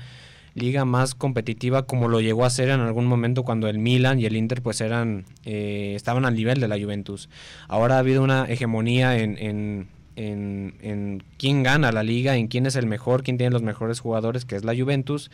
[0.58, 4.26] liga más competitiva como lo llegó a ser en algún momento cuando el Milan y
[4.26, 7.30] el Inter pues eran eh, estaban al nivel de la Juventus.
[7.68, 12.76] Ahora ha habido una hegemonía en, en, en, quién gana la liga, en quién es
[12.76, 15.30] el mejor, quién tiene los mejores jugadores, que es la Juventus.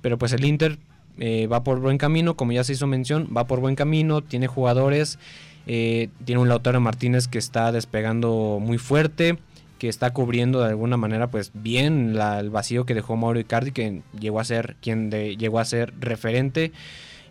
[0.00, 0.78] Pero pues el Inter
[1.18, 4.46] eh, va por buen camino, como ya se hizo mención, va por buen camino, tiene
[4.46, 5.18] jugadores,
[5.66, 9.38] eh, tiene un Lautaro Martínez que está despegando muy fuerte
[9.82, 14.02] que está cubriendo de alguna manera pues bien el vacío que dejó Mauro Icardi que
[14.16, 16.70] llegó a ser quien llegó a ser referente.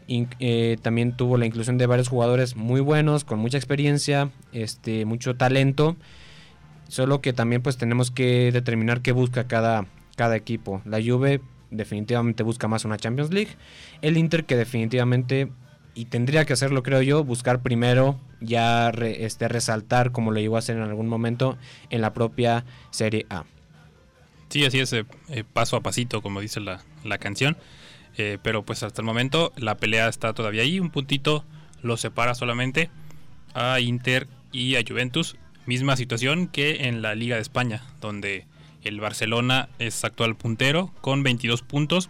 [0.09, 5.37] Eh, también tuvo la inclusión de varios jugadores muy buenos con mucha experiencia este mucho
[5.37, 5.95] talento.
[6.89, 9.85] Solo que también pues tenemos que determinar qué busca cada
[10.17, 10.81] cada equipo.
[10.83, 13.51] La Juve definitivamente busca más una Champions League.
[14.01, 15.49] El Inter que definitivamente
[15.93, 20.59] y tendría que hacerlo, creo yo, buscar primero ya este, resaltar como lo llegó a
[20.59, 21.57] hacer en algún momento
[21.89, 23.43] en la propia Serie A.
[24.49, 26.81] Sí, así es, eh, eh, paso a pasito, como dice la,
[27.19, 27.57] canción.
[28.17, 31.45] Eh, pero pues hasta el momento la pelea está todavía ahí, un puntito
[31.81, 32.89] lo separa solamente
[33.53, 35.37] a Inter y a Juventus.
[35.65, 38.45] misma situación que en la Liga de España, donde
[38.83, 42.09] el Barcelona es actual puntero con 22 puntos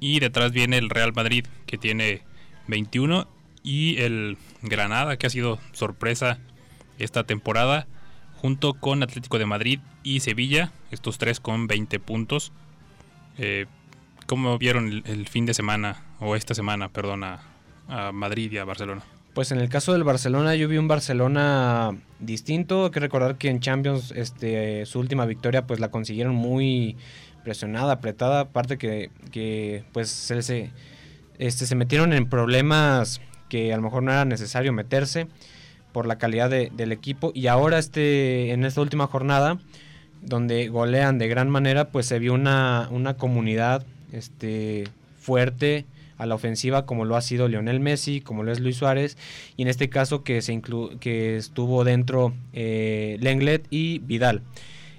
[0.00, 2.22] y detrás viene el Real Madrid que tiene
[2.68, 3.26] 21
[3.62, 6.38] y el Granada que ha sido sorpresa
[6.98, 7.86] esta temporada
[8.44, 12.52] junto con Atlético de Madrid y Sevilla, estos tres con 20 puntos.
[13.38, 13.64] Eh,
[14.26, 17.40] ¿Cómo vieron el, fin de semana o esta semana, perdón, a,
[18.12, 19.02] Madrid y a Barcelona?
[19.34, 22.84] Pues en el caso del Barcelona, yo vi un Barcelona distinto.
[22.84, 26.96] Hay que recordar que en Champions este, su última victoria pues la consiguieron muy
[27.44, 28.40] presionada, apretada.
[28.40, 30.70] Aparte que, que pues se,
[31.38, 35.26] este, se metieron en problemas que a lo mejor no era necesario meterse
[35.92, 37.30] por la calidad del equipo.
[37.34, 39.58] Y ahora este, en esta última jornada,
[40.22, 44.84] donde golean de gran manera, pues se vio una, una comunidad este,
[45.18, 45.86] fuerte
[46.18, 49.16] a la ofensiva como lo ha sido Lionel Messi, como lo es Luis Suárez,
[49.56, 50.60] y en este caso que, se
[51.00, 54.42] que estuvo dentro eh, Lenglet y Vidal.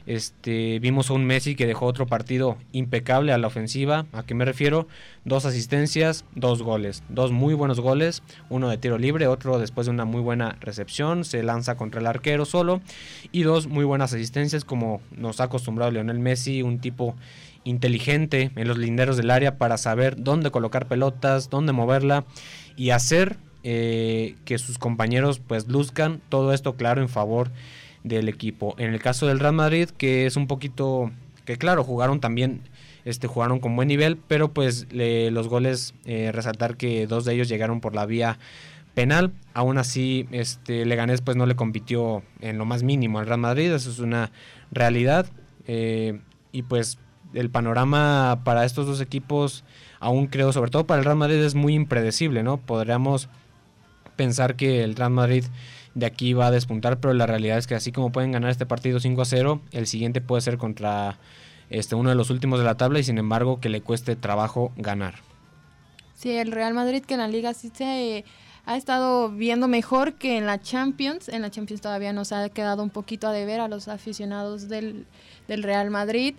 [0.08, 4.06] Este, vimos a un Messi que dejó otro partido impecable a la ofensiva.
[4.13, 4.88] ¿A qué me refiero?
[5.24, 7.04] Dos asistencias, dos goles.
[7.10, 8.22] Dos muy buenos goles.
[8.50, 11.26] Uno de tiro libre, otro después de una muy buena recepción.
[11.26, 12.82] Se lanza contra el arquero solo.
[13.32, 17.15] Y dos muy buenas asistencias como nos ha acostumbrado Lionel Messi, un tipo
[17.63, 22.26] inteligente en los linderos del área para saber dónde colocar pelotas, dónde moverla
[22.78, 27.50] y hacer eh, que sus compañeros pues luzcan todo esto claro en favor
[28.06, 28.76] del equipo.
[28.78, 31.12] En el caso del Real Madrid, que es un poquito,
[31.44, 32.62] que claro, jugaron también,
[33.04, 37.50] este, jugaron con buen nivel, pero pues los goles, eh, resaltar que dos de ellos
[37.50, 38.38] llegaron por la vía
[38.94, 39.34] penal.
[39.54, 43.72] Aún así, este, Leganés pues no le compitió en lo más mínimo al Real Madrid,
[43.74, 44.32] eso es una
[44.72, 45.26] realidad.
[45.68, 46.20] Eh,
[46.52, 47.00] y pues
[47.34, 49.63] el panorama para estos dos equipos,
[50.00, 52.58] aún creo, sobre todo para el Real Madrid, es muy impredecible, ¿no?
[52.58, 53.30] Podríamos
[54.15, 55.46] pensar que el Real Madrid
[55.95, 58.65] de aquí va a despuntar, pero la realidad es que así como pueden ganar este
[58.65, 61.17] partido 5 a 0, el siguiente puede ser contra
[61.69, 64.71] este uno de los últimos de la tabla y sin embargo que le cueste trabajo
[64.75, 65.15] ganar.
[66.13, 68.23] Sí, el Real Madrid que en la liga sí se
[68.65, 71.29] ha estado viendo mejor que en la Champions.
[71.29, 75.05] En la Champions todavía nos ha quedado un poquito a deber a los aficionados del,
[75.47, 76.36] del Real Madrid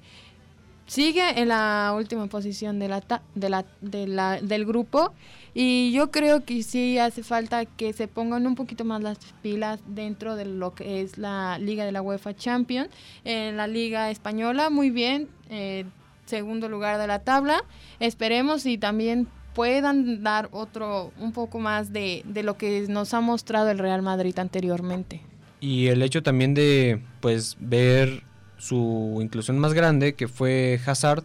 [0.87, 3.03] sigue en la última posición de la,
[3.35, 5.12] de la, de la, del grupo
[5.59, 9.81] y yo creo que sí hace falta que se pongan un poquito más las pilas
[9.87, 12.90] dentro de lo que es la Liga de la UEFA Champions.
[13.25, 15.87] En la Liga Española, muy bien, eh,
[16.27, 17.64] segundo lugar de la tabla.
[18.01, 23.23] Esperemos y también puedan dar otro, un poco más de, de lo que nos ha
[23.23, 25.23] mostrado el Real Madrid anteriormente.
[25.61, 28.25] Y el hecho también de pues ver
[28.59, 31.25] su inclusión más grande, que fue Hazard,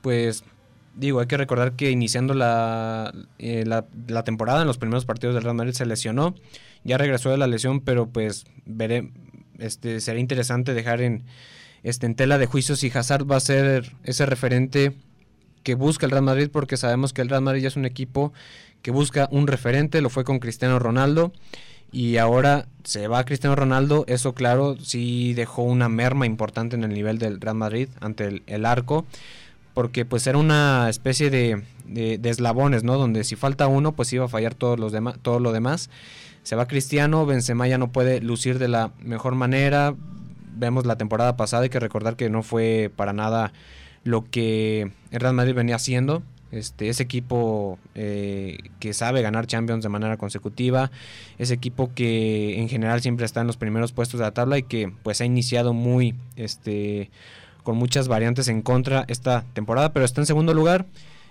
[0.00, 0.42] pues
[0.94, 5.44] digo, hay que recordar que iniciando eh, la, la, temporada, en los primeros partidos del
[5.44, 6.34] Real Madrid se lesionó,
[6.84, 9.10] ya regresó de la lesión, pero pues veré,
[9.58, 11.24] este, será interesante dejar en,
[11.82, 14.92] este, en tela de juicio si Hazard va a ser ese referente
[15.62, 18.32] que busca el Real Madrid, porque sabemos que el Real Madrid ya es un equipo
[18.82, 21.32] que busca un referente, lo fue con Cristiano Ronaldo
[21.92, 26.90] y ahora se va Cristiano Ronaldo, eso claro, sí dejó una merma importante en el
[26.90, 29.04] nivel del Real Madrid ante el, arco,
[29.74, 32.98] porque pues era una especie de, de, eslabones, ¿no?
[32.98, 35.90] Donde si falta uno, pues iba a fallar todos los demás, todo lo demás.
[36.42, 39.94] Se va Cristiano, Benzema ya no puede lucir de la mejor manera.
[40.54, 43.52] Vemos la temporada pasada, hay que recordar que no fue para nada
[44.04, 46.22] lo que el Real Madrid venía haciendo.
[46.50, 50.90] Este, ese equipo eh, que sabe ganar Champions de manera consecutiva,
[51.38, 54.62] ese equipo que en general siempre está en los primeros puestos de la tabla y
[54.62, 57.10] que pues ha iniciado muy este,
[57.62, 60.86] con muchas variantes en contra esta temporada, pero está en segundo lugar.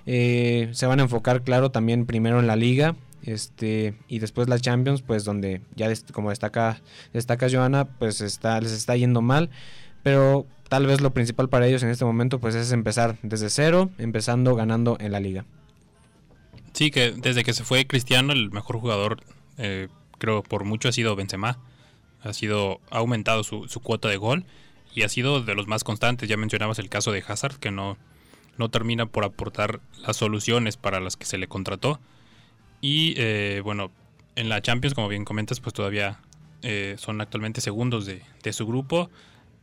[0.05, 4.59] Eh, se van a enfocar, claro, también primero en la liga, este y después la
[4.59, 6.81] Champions, pues donde ya como destaca
[7.13, 9.49] destaca Joana, pues les está yendo mal,
[10.03, 13.89] pero tal vez lo principal para ellos en este momento pues es empezar desde cero,
[13.97, 15.45] empezando ganando en la liga.
[16.73, 19.21] Sí, que desde que se fue Cristiano el mejor jugador
[19.57, 21.59] eh, creo por mucho ha sido Benzema.
[22.23, 24.45] Ha sido ha aumentado su, cuota de gol
[24.93, 26.29] y ha sido de los más constantes.
[26.29, 27.97] Ya mencionabas el caso de Hazard que no
[28.57, 31.99] no termina por aportar las soluciones para las que se le contrató.
[32.79, 33.91] Y eh, bueno,
[34.35, 36.19] en la Champions, como bien comentas, pues todavía
[36.61, 39.09] eh, son actualmente segundos de, de su grupo.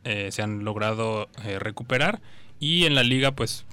[0.03, 2.21] Eh, se han logrado recuperar.
[2.59, 3.65] Y en la liga, pues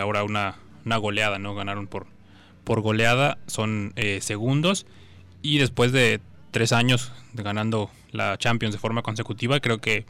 [0.00, 1.54] ahora una, una, goleada, ¿no?
[1.54, 2.06] Ganaron por,
[2.64, 4.86] por goleada, son segundos.
[5.42, 6.20] Y después de
[6.52, 10.06] tres años ganando la Champions de forma consecutiva, creo que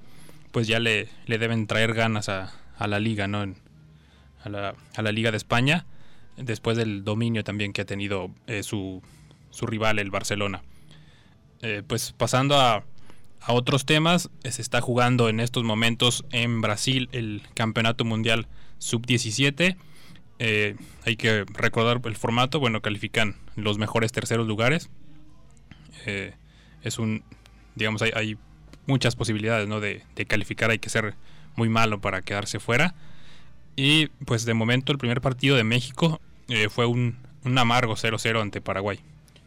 [0.52, 3.40] pues ya le, le deben traer ganas a, a la liga, ¿no?
[4.44, 5.86] a, la, a, la, Liga de España,
[6.36, 8.30] después del dominio también que ha tenido
[8.62, 9.02] su,
[9.50, 10.62] su rival, el Barcelona.
[11.86, 12.84] pues pasando a
[13.40, 18.46] a otros temas, se está jugando en estos momentos en Brasil el Campeonato Mundial
[18.78, 19.76] Sub-17.
[20.40, 24.90] Eh, hay que recordar el formato, bueno, califican los mejores terceros lugares.
[26.06, 26.34] Eh,
[26.82, 27.22] es un,
[27.74, 28.36] digamos, hay,
[28.88, 29.78] muchas posibilidades ¿no?
[29.80, 31.14] de, calificar, hay que ser
[31.54, 32.94] muy malo para quedarse fuera.
[33.76, 38.42] Y pues de momento el primer partido de México eh, fue un, un amargo 0-0
[38.42, 38.98] ante Paraguay.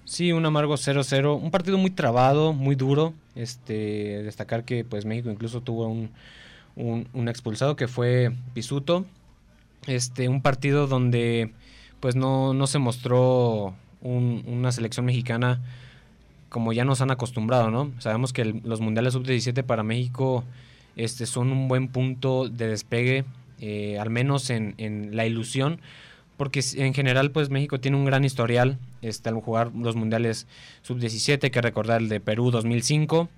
[0.05, 3.13] Sí, un amargo 0-0, un partido muy trabado, muy duro.
[3.35, 6.11] Este, destacar que pues México incluso tuvo un,
[6.75, 9.05] un, expulsado que fue Pisuto.
[9.87, 11.51] Este, un partido donde
[11.99, 15.61] pues no, no se mostró una selección mexicana
[16.51, 17.91] como ya nos han acostumbrado, ¿no?
[17.97, 20.43] Sabemos que los mundiales sub-17 para México
[20.95, 23.25] este, son un buen punto de despegue,
[23.59, 25.81] eh, al menos en, en la ilusión
[26.41, 30.47] porque en general pues México tiene un gran historial este, al jugar los mundiales
[30.81, 33.29] sub-17, hay que recordar el de Perú 2005,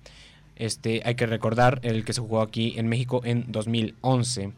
[0.56, 4.52] este, hay que recordar el que se jugó aquí en México en 2011,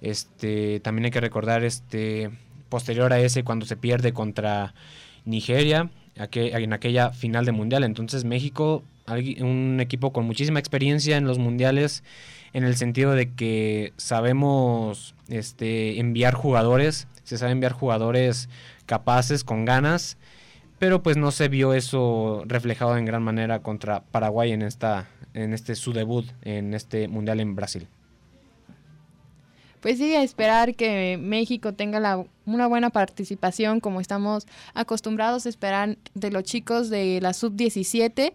[0.00, 2.30] este, también hay que recordar este,
[2.70, 4.72] posterior a ese cuando se pierde contra
[5.26, 5.90] Nigeria
[6.32, 8.82] en aquella final de mundial, entonces México,
[9.40, 12.04] un equipo con muchísima experiencia en los mundiales,
[12.52, 18.48] en el sentido de que sabemos este, enviar jugadores se sabe enviar jugadores
[18.86, 20.16] capaces, con ganas,
[20.80, 25.52] pero pues no se vio eso reflejado en gran manera contra Paraguay en, esta, en
[25.52, 27.86] este su debut en este Mundial en Brasil.
[29.80, 35.96] Pues sí, a esperar que México tenga una buena participación como estamos acostumbrados a esperar
[36.14, 38.32] de los chicos de la sub-17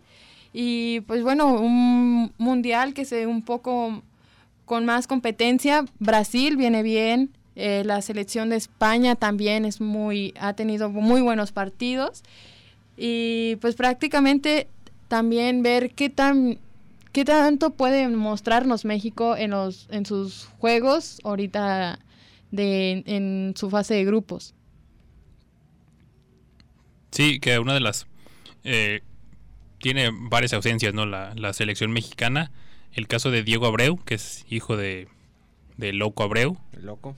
[0.54, 4.02] y pues bueno, un mundial que se un poco
[4.66, 5.86] con más competencia.
[6.00, 11.52] Brasil viene bien, eh, la selección de España también es muy, ha tenido muy buenos
[11.52, 12.24] partidos.
[12.98, 14.68] Y pues prácticamente
[15.08, 16.58] también ver qué tan
[17.16, 21.98] qué tanto puede mostrarnos México en los en sus juegos ahorita
[22.52, 24.54] de, en su fase de grupos.
[27.12, 28.06] Sí, que una de las
[28.66, 29.00] eh,
[29.80, 31.06] tiene varias ausencias, ¿no?
[31.06, 32.52] La, la, selección mexicana.
[32.92, 35.08] El caso de Diego Abreu, que es hijo de,
[35.78, 36.58] de Loco Abreu.
[36.74, 37.16] El loco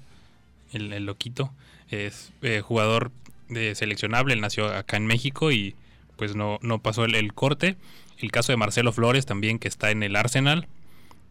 [0.74, 1.52] el, loquito,
[1.90, 3.12] es eh, jugador
[3.50, 5.76] de seleccionable, él nació acá en México y
[6.18, 7.78] pues no, no pasó el, corte.
[8.18, 10.68] El caso de Marcelo Flores también que está en el Arsenal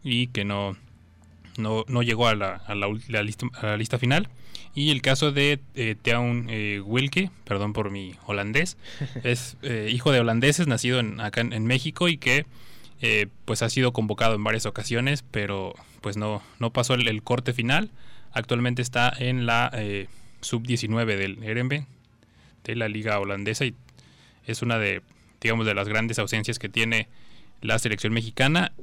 [0.03, 0.77] y que no,
[1.57, 2.87] no, llegó a la, a la,
[3.77, 4.29] lista, final.
[4.73, 8.77] Y el caso de eh, Teun eh, Wilke, perdón por mi holandés,
[9.23, 12.45] es eh, hijo de holandeses, nacido en, acá en, México y que
[13.45, 17.91] pues ha sido convocado en varias ocasiones, pero pues no, no pasó el corte final.
[18.37, 20.07] Actualmente está en la eh,
[20.41, 21.85] sub-19 del Erembe,
[22.63, 23.73] de la liga holandesa, y
[24.45, 25.01] es una de,
[25.41, 27.07] digamos, de las grandes ausencias que tiene
[27.61, 28.73] la selección mexicana.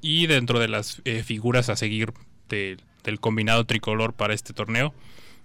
[0.00, 2.12] Y dentro de las eh, figuras a seguir
[2.48, 4.94] del combinado tricolor para este torneo,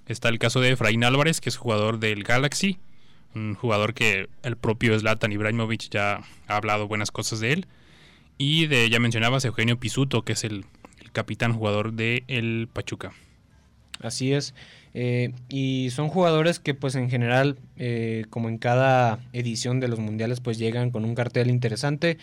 [0.06, 2.78] está el caso de Efraín Álvarez, que es jugador del Galaxy,
[3.36, 7.68] un jugador que el propio Zlatan Ibrahimovic ya ha hablado buenas cosas de él.
[8.38, 10.66] Y de, ya mencionabas, Eugenio Pisuto, que es el,
[11.12, 13.14] capitán jugador del el Pachuca.
[14.02, 14.54] Así es.
[14.94, 20.00] Eh, y son jugadores que pues en general, eh, como en cada edición de los
[20.00, 22.18] mundiales, pues llegan con un cartel interesante,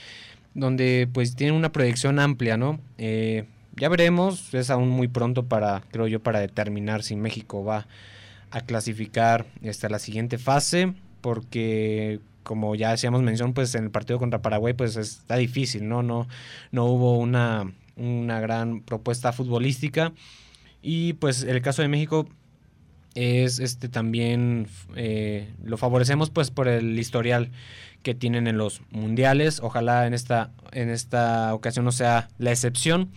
[0.55, 2.81] donde pues tienen una proyección amplia, ¿no?
[2.99, 3.45] Eh,
[3.77, 7.87] ya veremos, es aún muy pronto para, creo yo, para determinar si México va
[8.51, 14.19] a clasificar hasta la siguiente fase, porque como ya hacíamos mención, pues en el partido
[14.19, 16.03] contra Paraguay, pues está difícil, ¿no?
[16.03, 16.27] No,
[16.71, 20.13] no hubo una, una gran propuesta futbolística.
[20.81, 22.29] Y pues el caso de México
[23.17, 27.51] es este también eh, lo favorecemos pues por el historial
[28.03, 29.61] que tienen en los mundiales.
[29.61, 33.11] Ojalá en esta, en esta ocasión no sea la excepción,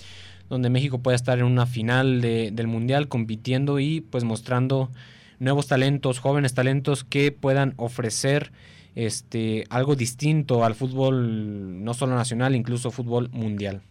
[0.49, 4.89] donde México pueda estar en una final del mundial compitiendo y pues mostrando
[5.37, 8.51] nuevos talentos, jóvenes talentos que puedan ofrecer
[8.95, 13.81] este algo distinto al fútbol no solo nacional, incluso fútbol mundial.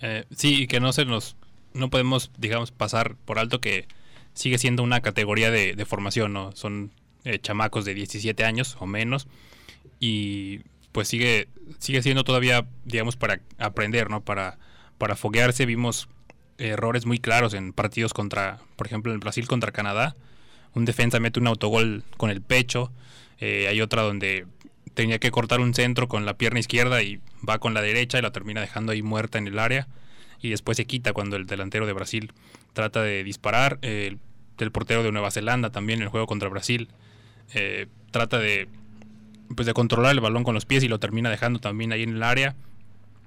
[0.00, 1.36] Eh, sí, y que no se nos,
[1.74, 3.86] no podemos, digamos, pasar por alto que
[4.32, 6.52] sigue siendo una categoría de, formación, ¿no?
[6.56, 6.90] Son
[7.24, 9.28] eh, chamacos de 17 años o menos
[10.00, 10.60] y
[10.92, 11.48] pues sigue,
[11.78, 14.22] sigue siendo todavía, digamos, para aprender, ¿no?
[14.22, 14.58] Para,
[14.98, 16.08] para foguearse vimos
[16.58, 20.16] errores muy claros en partidos contra, por ejemplo, en Brasil contra Canadá.
[20.74, 22.92] Un defensa mete un autogol con el pecho.
[23.38, 24.46] Eh, hay otra donde
[24.94, 28.22] tenía que cortar un centro con la pierna izquierda y va con la derecha y
[28.22, 29.88] la termina dejando ahí muerta en el área.
[30.44, 32.30] Y después se quita cuando el delantero de Brasil
[32.74, 33.78] trata de disparar.
[33.80, 34.18] el
[34.72, 36.90] portero de Nueva Zelanda también en el juego contra Brasil.
[37.54, 38.68] Eh, trata de
[39.56, 42.16] pues de controlar el balón con los pies y lo termina dejando también ahí en
[42.16, 42.56] el área.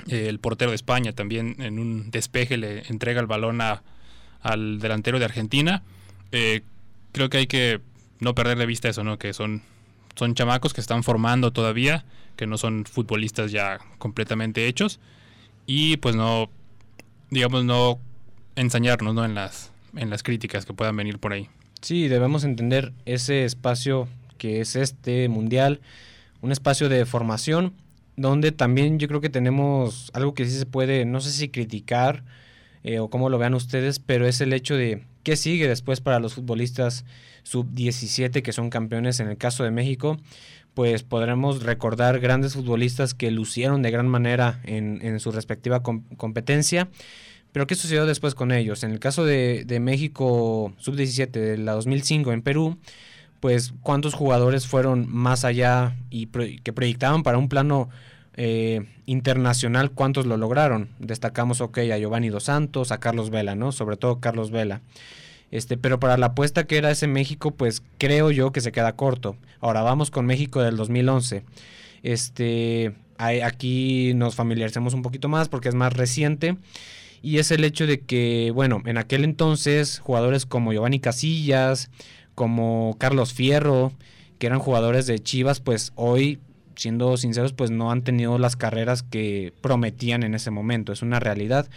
[0.08, 3.82] Eh, el portero de España también en un despeje le entrega el balón a,
[4.44, 5.82] al delantero de Argentina.
[6.32, 6.62] Eh,
[7.14, 7.82] creo que hay que
[8.20, 9.18] no perder de vista eso, ¿no?
[9.18, 9.64] Que son,
[10.16, 12.06] son chamacos que están formando todavía,
[12.36, 15.00] que no son futbolistas ya completamente hechos.
[15.66, 16.52] Y pues no,
[17.30, 18.00] digamos, no
[18.56, 19.26] ensañarnos, ¿no?
[19.26, 21.50] En las, en las críticas que puedan venir por ahí.
[21.82, 24.08] Sí, debemos entender ese espacio
[24.38, 25.82] que es este mundial,
[26.42, 27.74] un espacio de formación
[28.16, 32.24] donde también yo creo que tenemos algo que sí se puede, no sé si criticar
[32.84, 36.20] eh, o cómo lo vean ustedes, pero es el hecho de qué sigue después para
[36.20, 37.06] los futbolistas
[37.44, 40.18] sub-17 que son campeones en el caso de México,
[40.78, 46.88] pues podremos recordar grandes futbolistas que lucieron de gran manera en, su respectiva competencia.
[47.52, 48.84] Pero ¿qué sucedió después con ellos?
[48.84, 52.78] En el caso de, de México sub-17 de la 2005 en Perú,
[53.40, 57.90] pues cuántos jugadores fueron más allá y que proyectaban para un plano
[58.36, 60.90] eh, internacional, cuántos lo lograron.
[61.00, 63.72] Destacamos, ok, a Giovanni Dos Santos, a Carlos Vela, ¿no?
[63.72, 64.82] Sobre todo Carlos Vela.
[65.52, 68.96] Este, pero para la apuesta que era ese México, pues creo yo que se queda
[68.96, 69.38] corto.
[69.60, 71.44] Ahora vamos con México del 2011.
[72.04, 76.58] Este, aquí nos familiarizamos un poquito más porque es más reciente.
[77.22, 81.90] Y es el hecho de que, bueno, en aquel entonces jugadores como Giovanni Casillas,
[82.36, 83.92] como Carlos Fierro,
[84.38, 86.40] que eran jugadores de Chivas, pues hoy,
[86.76, 91.20] siendo sinceros, pues no han tenido las carreras que prometían en ese momento, es una
[91.20, 91.68] realidad.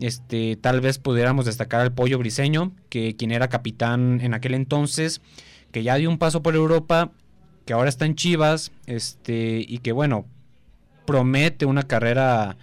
[0.00, 5.20] Este, tal vez pudiéramos destacar al Pollo Briseño, que quien era capitán en aquel entonces,
[5.72, 7.10] que ya dio un paso por Europa,
[7.64, 10.26] que ahora está en Chivas, este, y que bueno,
[11.06, 12.56] promete una carrera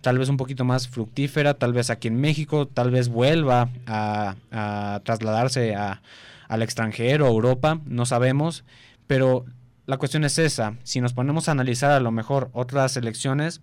[0.00, 5.00] tal vez un poquito más fructífera, tal vez aquí en México, tal vez vuelva a
[5.04, 6.02] trasladarse a,
[6.50, 8.64] al extranjero, Europa, no sabemos,
[9.06, 9.44] pero
[9.86, 13.60] la cuestión es esa, si nos ponemos a analizar a lo mejor otras selecciones,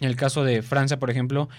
[0.00, 1.50] en el caso de Francia, por ejemplo,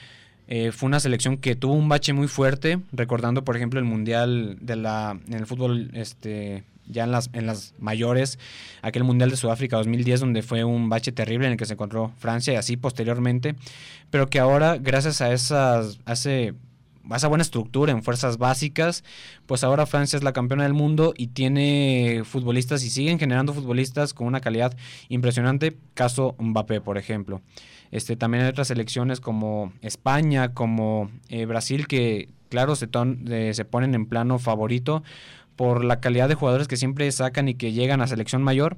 [0.53, 4.57] eh, fue una selección que tuvo un bache muy fuerte, recordando, por ejemplo, el Mundial
[4.59, 8.37] de la, en el fútbol este, ya en las, en las mayores,
[8.81, 12.11] aquel Mundial de Sudáfrica 2010, donde fue un bache terrible en el que se encontró
[12.17, 13.55] Francia y así posteriormente,
[14.09, 19.05] pero que ahora, gracias a, esas, a esa buena estructura en fuerzas básicas,
[19.45, 24.13] pues ahora Francia es la campeona del mundo y tiene futbolistas y siguen generando futbolistas
[24.13, 24.75] con una calidad
[25.07, 27.41] impresionante, caso Mbappé, por ejemplo.
[27.91, 32.89] Este, también hay otras selecciones como España, como eh, Brasil, que claro se,
[33.29, 35.03] eh, se ponen en plano favorito
[35.55, 38.77] por la calidad de jugadores que siempre sacan y que llegan a selección mayor.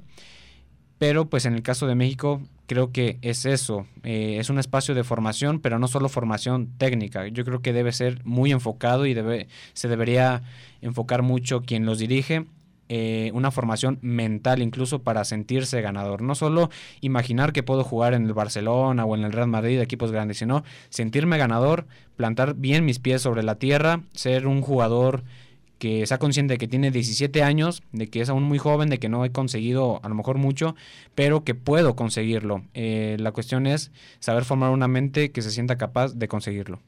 [0.98, 4.94] Pero pues en el caso de México creo que es eso, eh, es un espacio
[4.94, 7.26] de formación, pero no solo formación técnica.
[7.28, 10.42] Yo creo que debe ser muy enfocado y debe, se debería
[10.80, 12.46] enfocar mucho quien los dirige.
[12.88, 16.20] Eh, una formación mental incluso para sentirse ganador.
[16.20, 16.70] No solo
[17.00, 20.64] imaginar que puedo jugar en el Barcelona o en el Real Madrid, equipos grandes, sino
[20.90, 25.24] sentirme ganador, plantar bien mis pies sobre la tierra, ser un jugador
[25.78, 28.98] que sea consciente de que tiene 17 años, de que es aún muy joven, de
[28.98, 30.76] que no he conseguido a lo mejor mucho,
[31.14, 32.64] pero que puedo conseguirlo.
[32.74, 36.80] Eh, la cuestión es saber formar una mente que se sienta capaz de conseguirlo.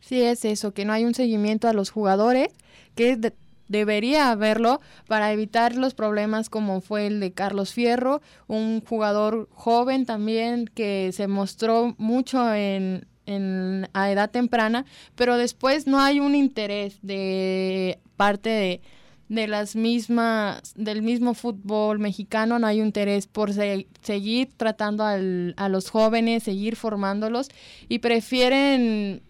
[0.00, 2.48] Sí, es eso, que no hay un seguimiento a los jugadores,
[2.96, 3.32] que
[3.68, 10.06] debería haberlo para evitar los problemas como fue el de Carlos Fierro, un jugador joven
[10.06, 14.84] también que se mostró mucho en, en, a edad temprana,
[15.14, 18.80] pero después no hay un interés de parte
[19.28, 25.68] de, las mismas, del mismo fútbol mexicano, no hay un interés por seguir tratando a
[25.68, 27.48] los jóvenes, seguir formándolos
[27.88, 29.22] y prefieren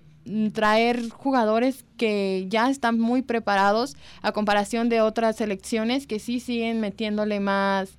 [0.52, 6.80] traer jugadores que ya están muy preparados a comparación de otras selecciones que sí siguen
[6.80, 7.90] metiéndole más,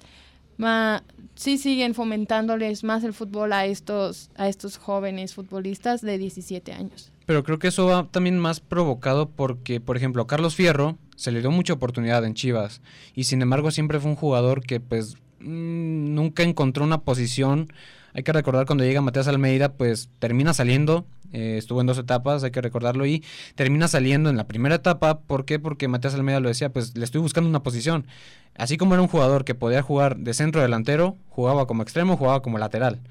[0.58, 1.04] más
[1.36, 7.12] sí siguen fomentándoles más el fútbol a estos a estos jóvenes futbolistas de 17 años.
[7.26, 11.32] Pero creo que eso va también más provocado porque, por ejemplo, a Carlos Fierro se
[11.32, 12.82] le dio mucha oportunidad en Chivas
[13.16, 17.72] y sin embargo siempre fue un jugador que pues mm, nunca encontró una posición.
[18.14, 22.44] Hay que recordar cuando llega Matías Almeida, pues termina saliendo, eh, estuvo en dos etapas,
[22.44, 23.24] hay que recordarlo, y
[23.56, 25.20] termina saliendo en la primera etapa.
[25.20, 25.60] ¿Por qué?
[25.60, 28.08] Porque Matías Almeida lo decía, pues le estoy buscando una posición.
[28.56, 32.42] Así como era un jugador que podía jugar de centro delantero, jugaba como extremo, jugaba
[32.42, 33.02] como lateral.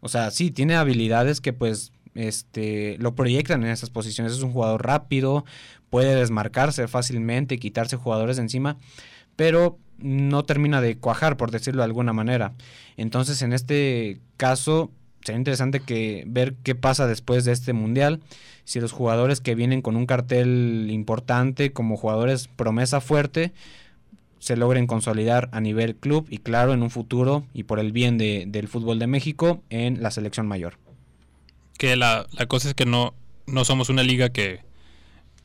[0.00, 4.32] O sea, sí, tiene habilidades que pues este, lo proyectan en esas posiciones.
[4.32, 5.44] Es un jugador rápido,
[5.90, 8.78] puede desmarcarse fácilmente, quitarse jugadores de encima,
[9.34, 12.54] pero no termina de cuajar, por decirlo de alguna manera.
[12.96, 14.90] Entonces, en este caso,
[15.26, 18.20] sería interesante que ver qué pasa después de este mundial.
[18.64, 23.52] Si los jugadores que vienen con un cartel importante, como jugadores promesa fuerte,
[24.38, 28.18] se logren consolidar a nivel club y claro en un futuro y por el bien
[28.18, 30.78] de, del fútbol de México en la selección mayor.
[31.78, 33.14] Que la, la cosa es que no,
[33.46, 34.60] no somos una liga que,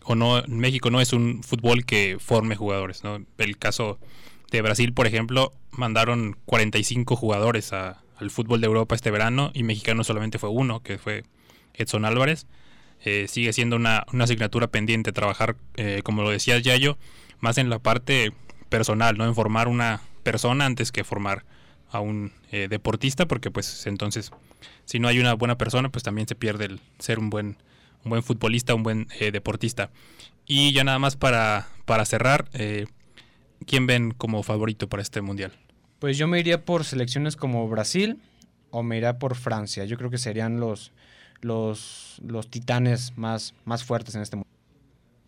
[0.03, 3.25] o no, México no es un fútbol que forme jugadores, ¿no?
[3.37, 3.99] El caso
[4.51, 9.63] de Brasil, por ejemplo, mandaron 45 jugadores a, al fútbol de Europa este verano y
[9.63, 11.23] mexicano solamente fue uno, que fue
[11.73, 12.45] Edson Álvarez.
[13.03, 16.97] Eh, sigue siendo una, una, asignatura pendiente trabajar, eh, como lo decía Yayo,
[17.39, 18.31] más en la parte
[18.69, 19.25] personal, ¿no?
[19.25, 21.43] En formar una persona antes que formar
[21.89, 24.31] a un eh, deportista, porque pues entonces
[24.85, 27.57] si no hay una buena persona, pues también se pierde el ser un buen,
[28.03, 29.89] un buen futbolista, un buen eh, deportista.
[30.45, 32.49] Y ya nada más para, para cerrar,
[33.65, 35.53] ¿quién ven como favorito para este mundial?
[36.01, 38.17] Pues yo me iría por selecciones como Brasil
[38.71, 39.85] o me iría por Francia.
[39.85, 40.91] Yo creo que serían los,
[41.41, 44.51] los, los titanes más, más fuertes en este mundial.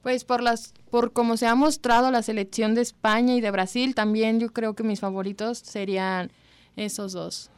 [0.01, 3.93] Pues por las por cómo se ha mostrado la selección de España y de Brasil,
[3.93, 6.31] también yo creo que mis favoritos serían
[6.75, 7.51] esos dos.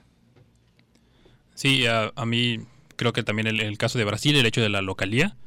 [1.53, 2.65] Sí, a, a mí
[2.97, 5.37] creo que también el, el, caso de Brasil, el hecho de la localía,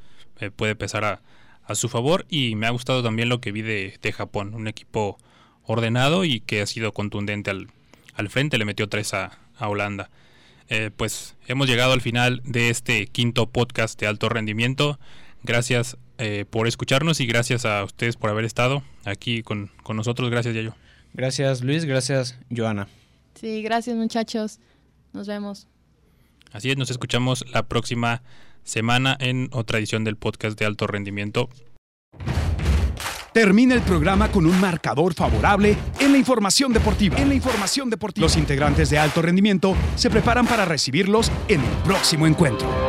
[0.41, 1.21] eh, puede pesar a,
[1.65, 4.69] a, su favor y me ha gustado también lo que vi de, de Japón, un
[4.69, 5.19] equipo
[5.69, 7.69] ordenado y que ha sido contundente al,
[8.15, 10.11] al frente, le metió tres a, a Holanda.
[10.71, 14.99] Eh, pues hemos llegado al final de este quinto podcast de alto rendimiento.
[15.43, 20.31] Gracias eh, por escucharnos y gracias a ustedes por haber estado aquí con, con nosotros.
[20.31, 20.75] Gracias, Yayo.
[21.15, 21.85] Gracias, Luis.
[21.85, 22.89] Gracias, Joana.
[23.35, 24.59] Sí, gracias, muchachos.
[25.13, 25.69] Nos vemos.
[26.51, 28.23] Así es, nos escuchamos la próxima
[28.65, 31.51] semana en otra edición del podcast de alto rendimiento.
[33.33, 37.19] Termina el programa con un marcador favorable en la información deportiva.
[37.19, 38.25] En la información deportiva.
[38.25, 42.88] Los integrantes de alto rendimiento se preparan para recibirlos en el próximo encuentro.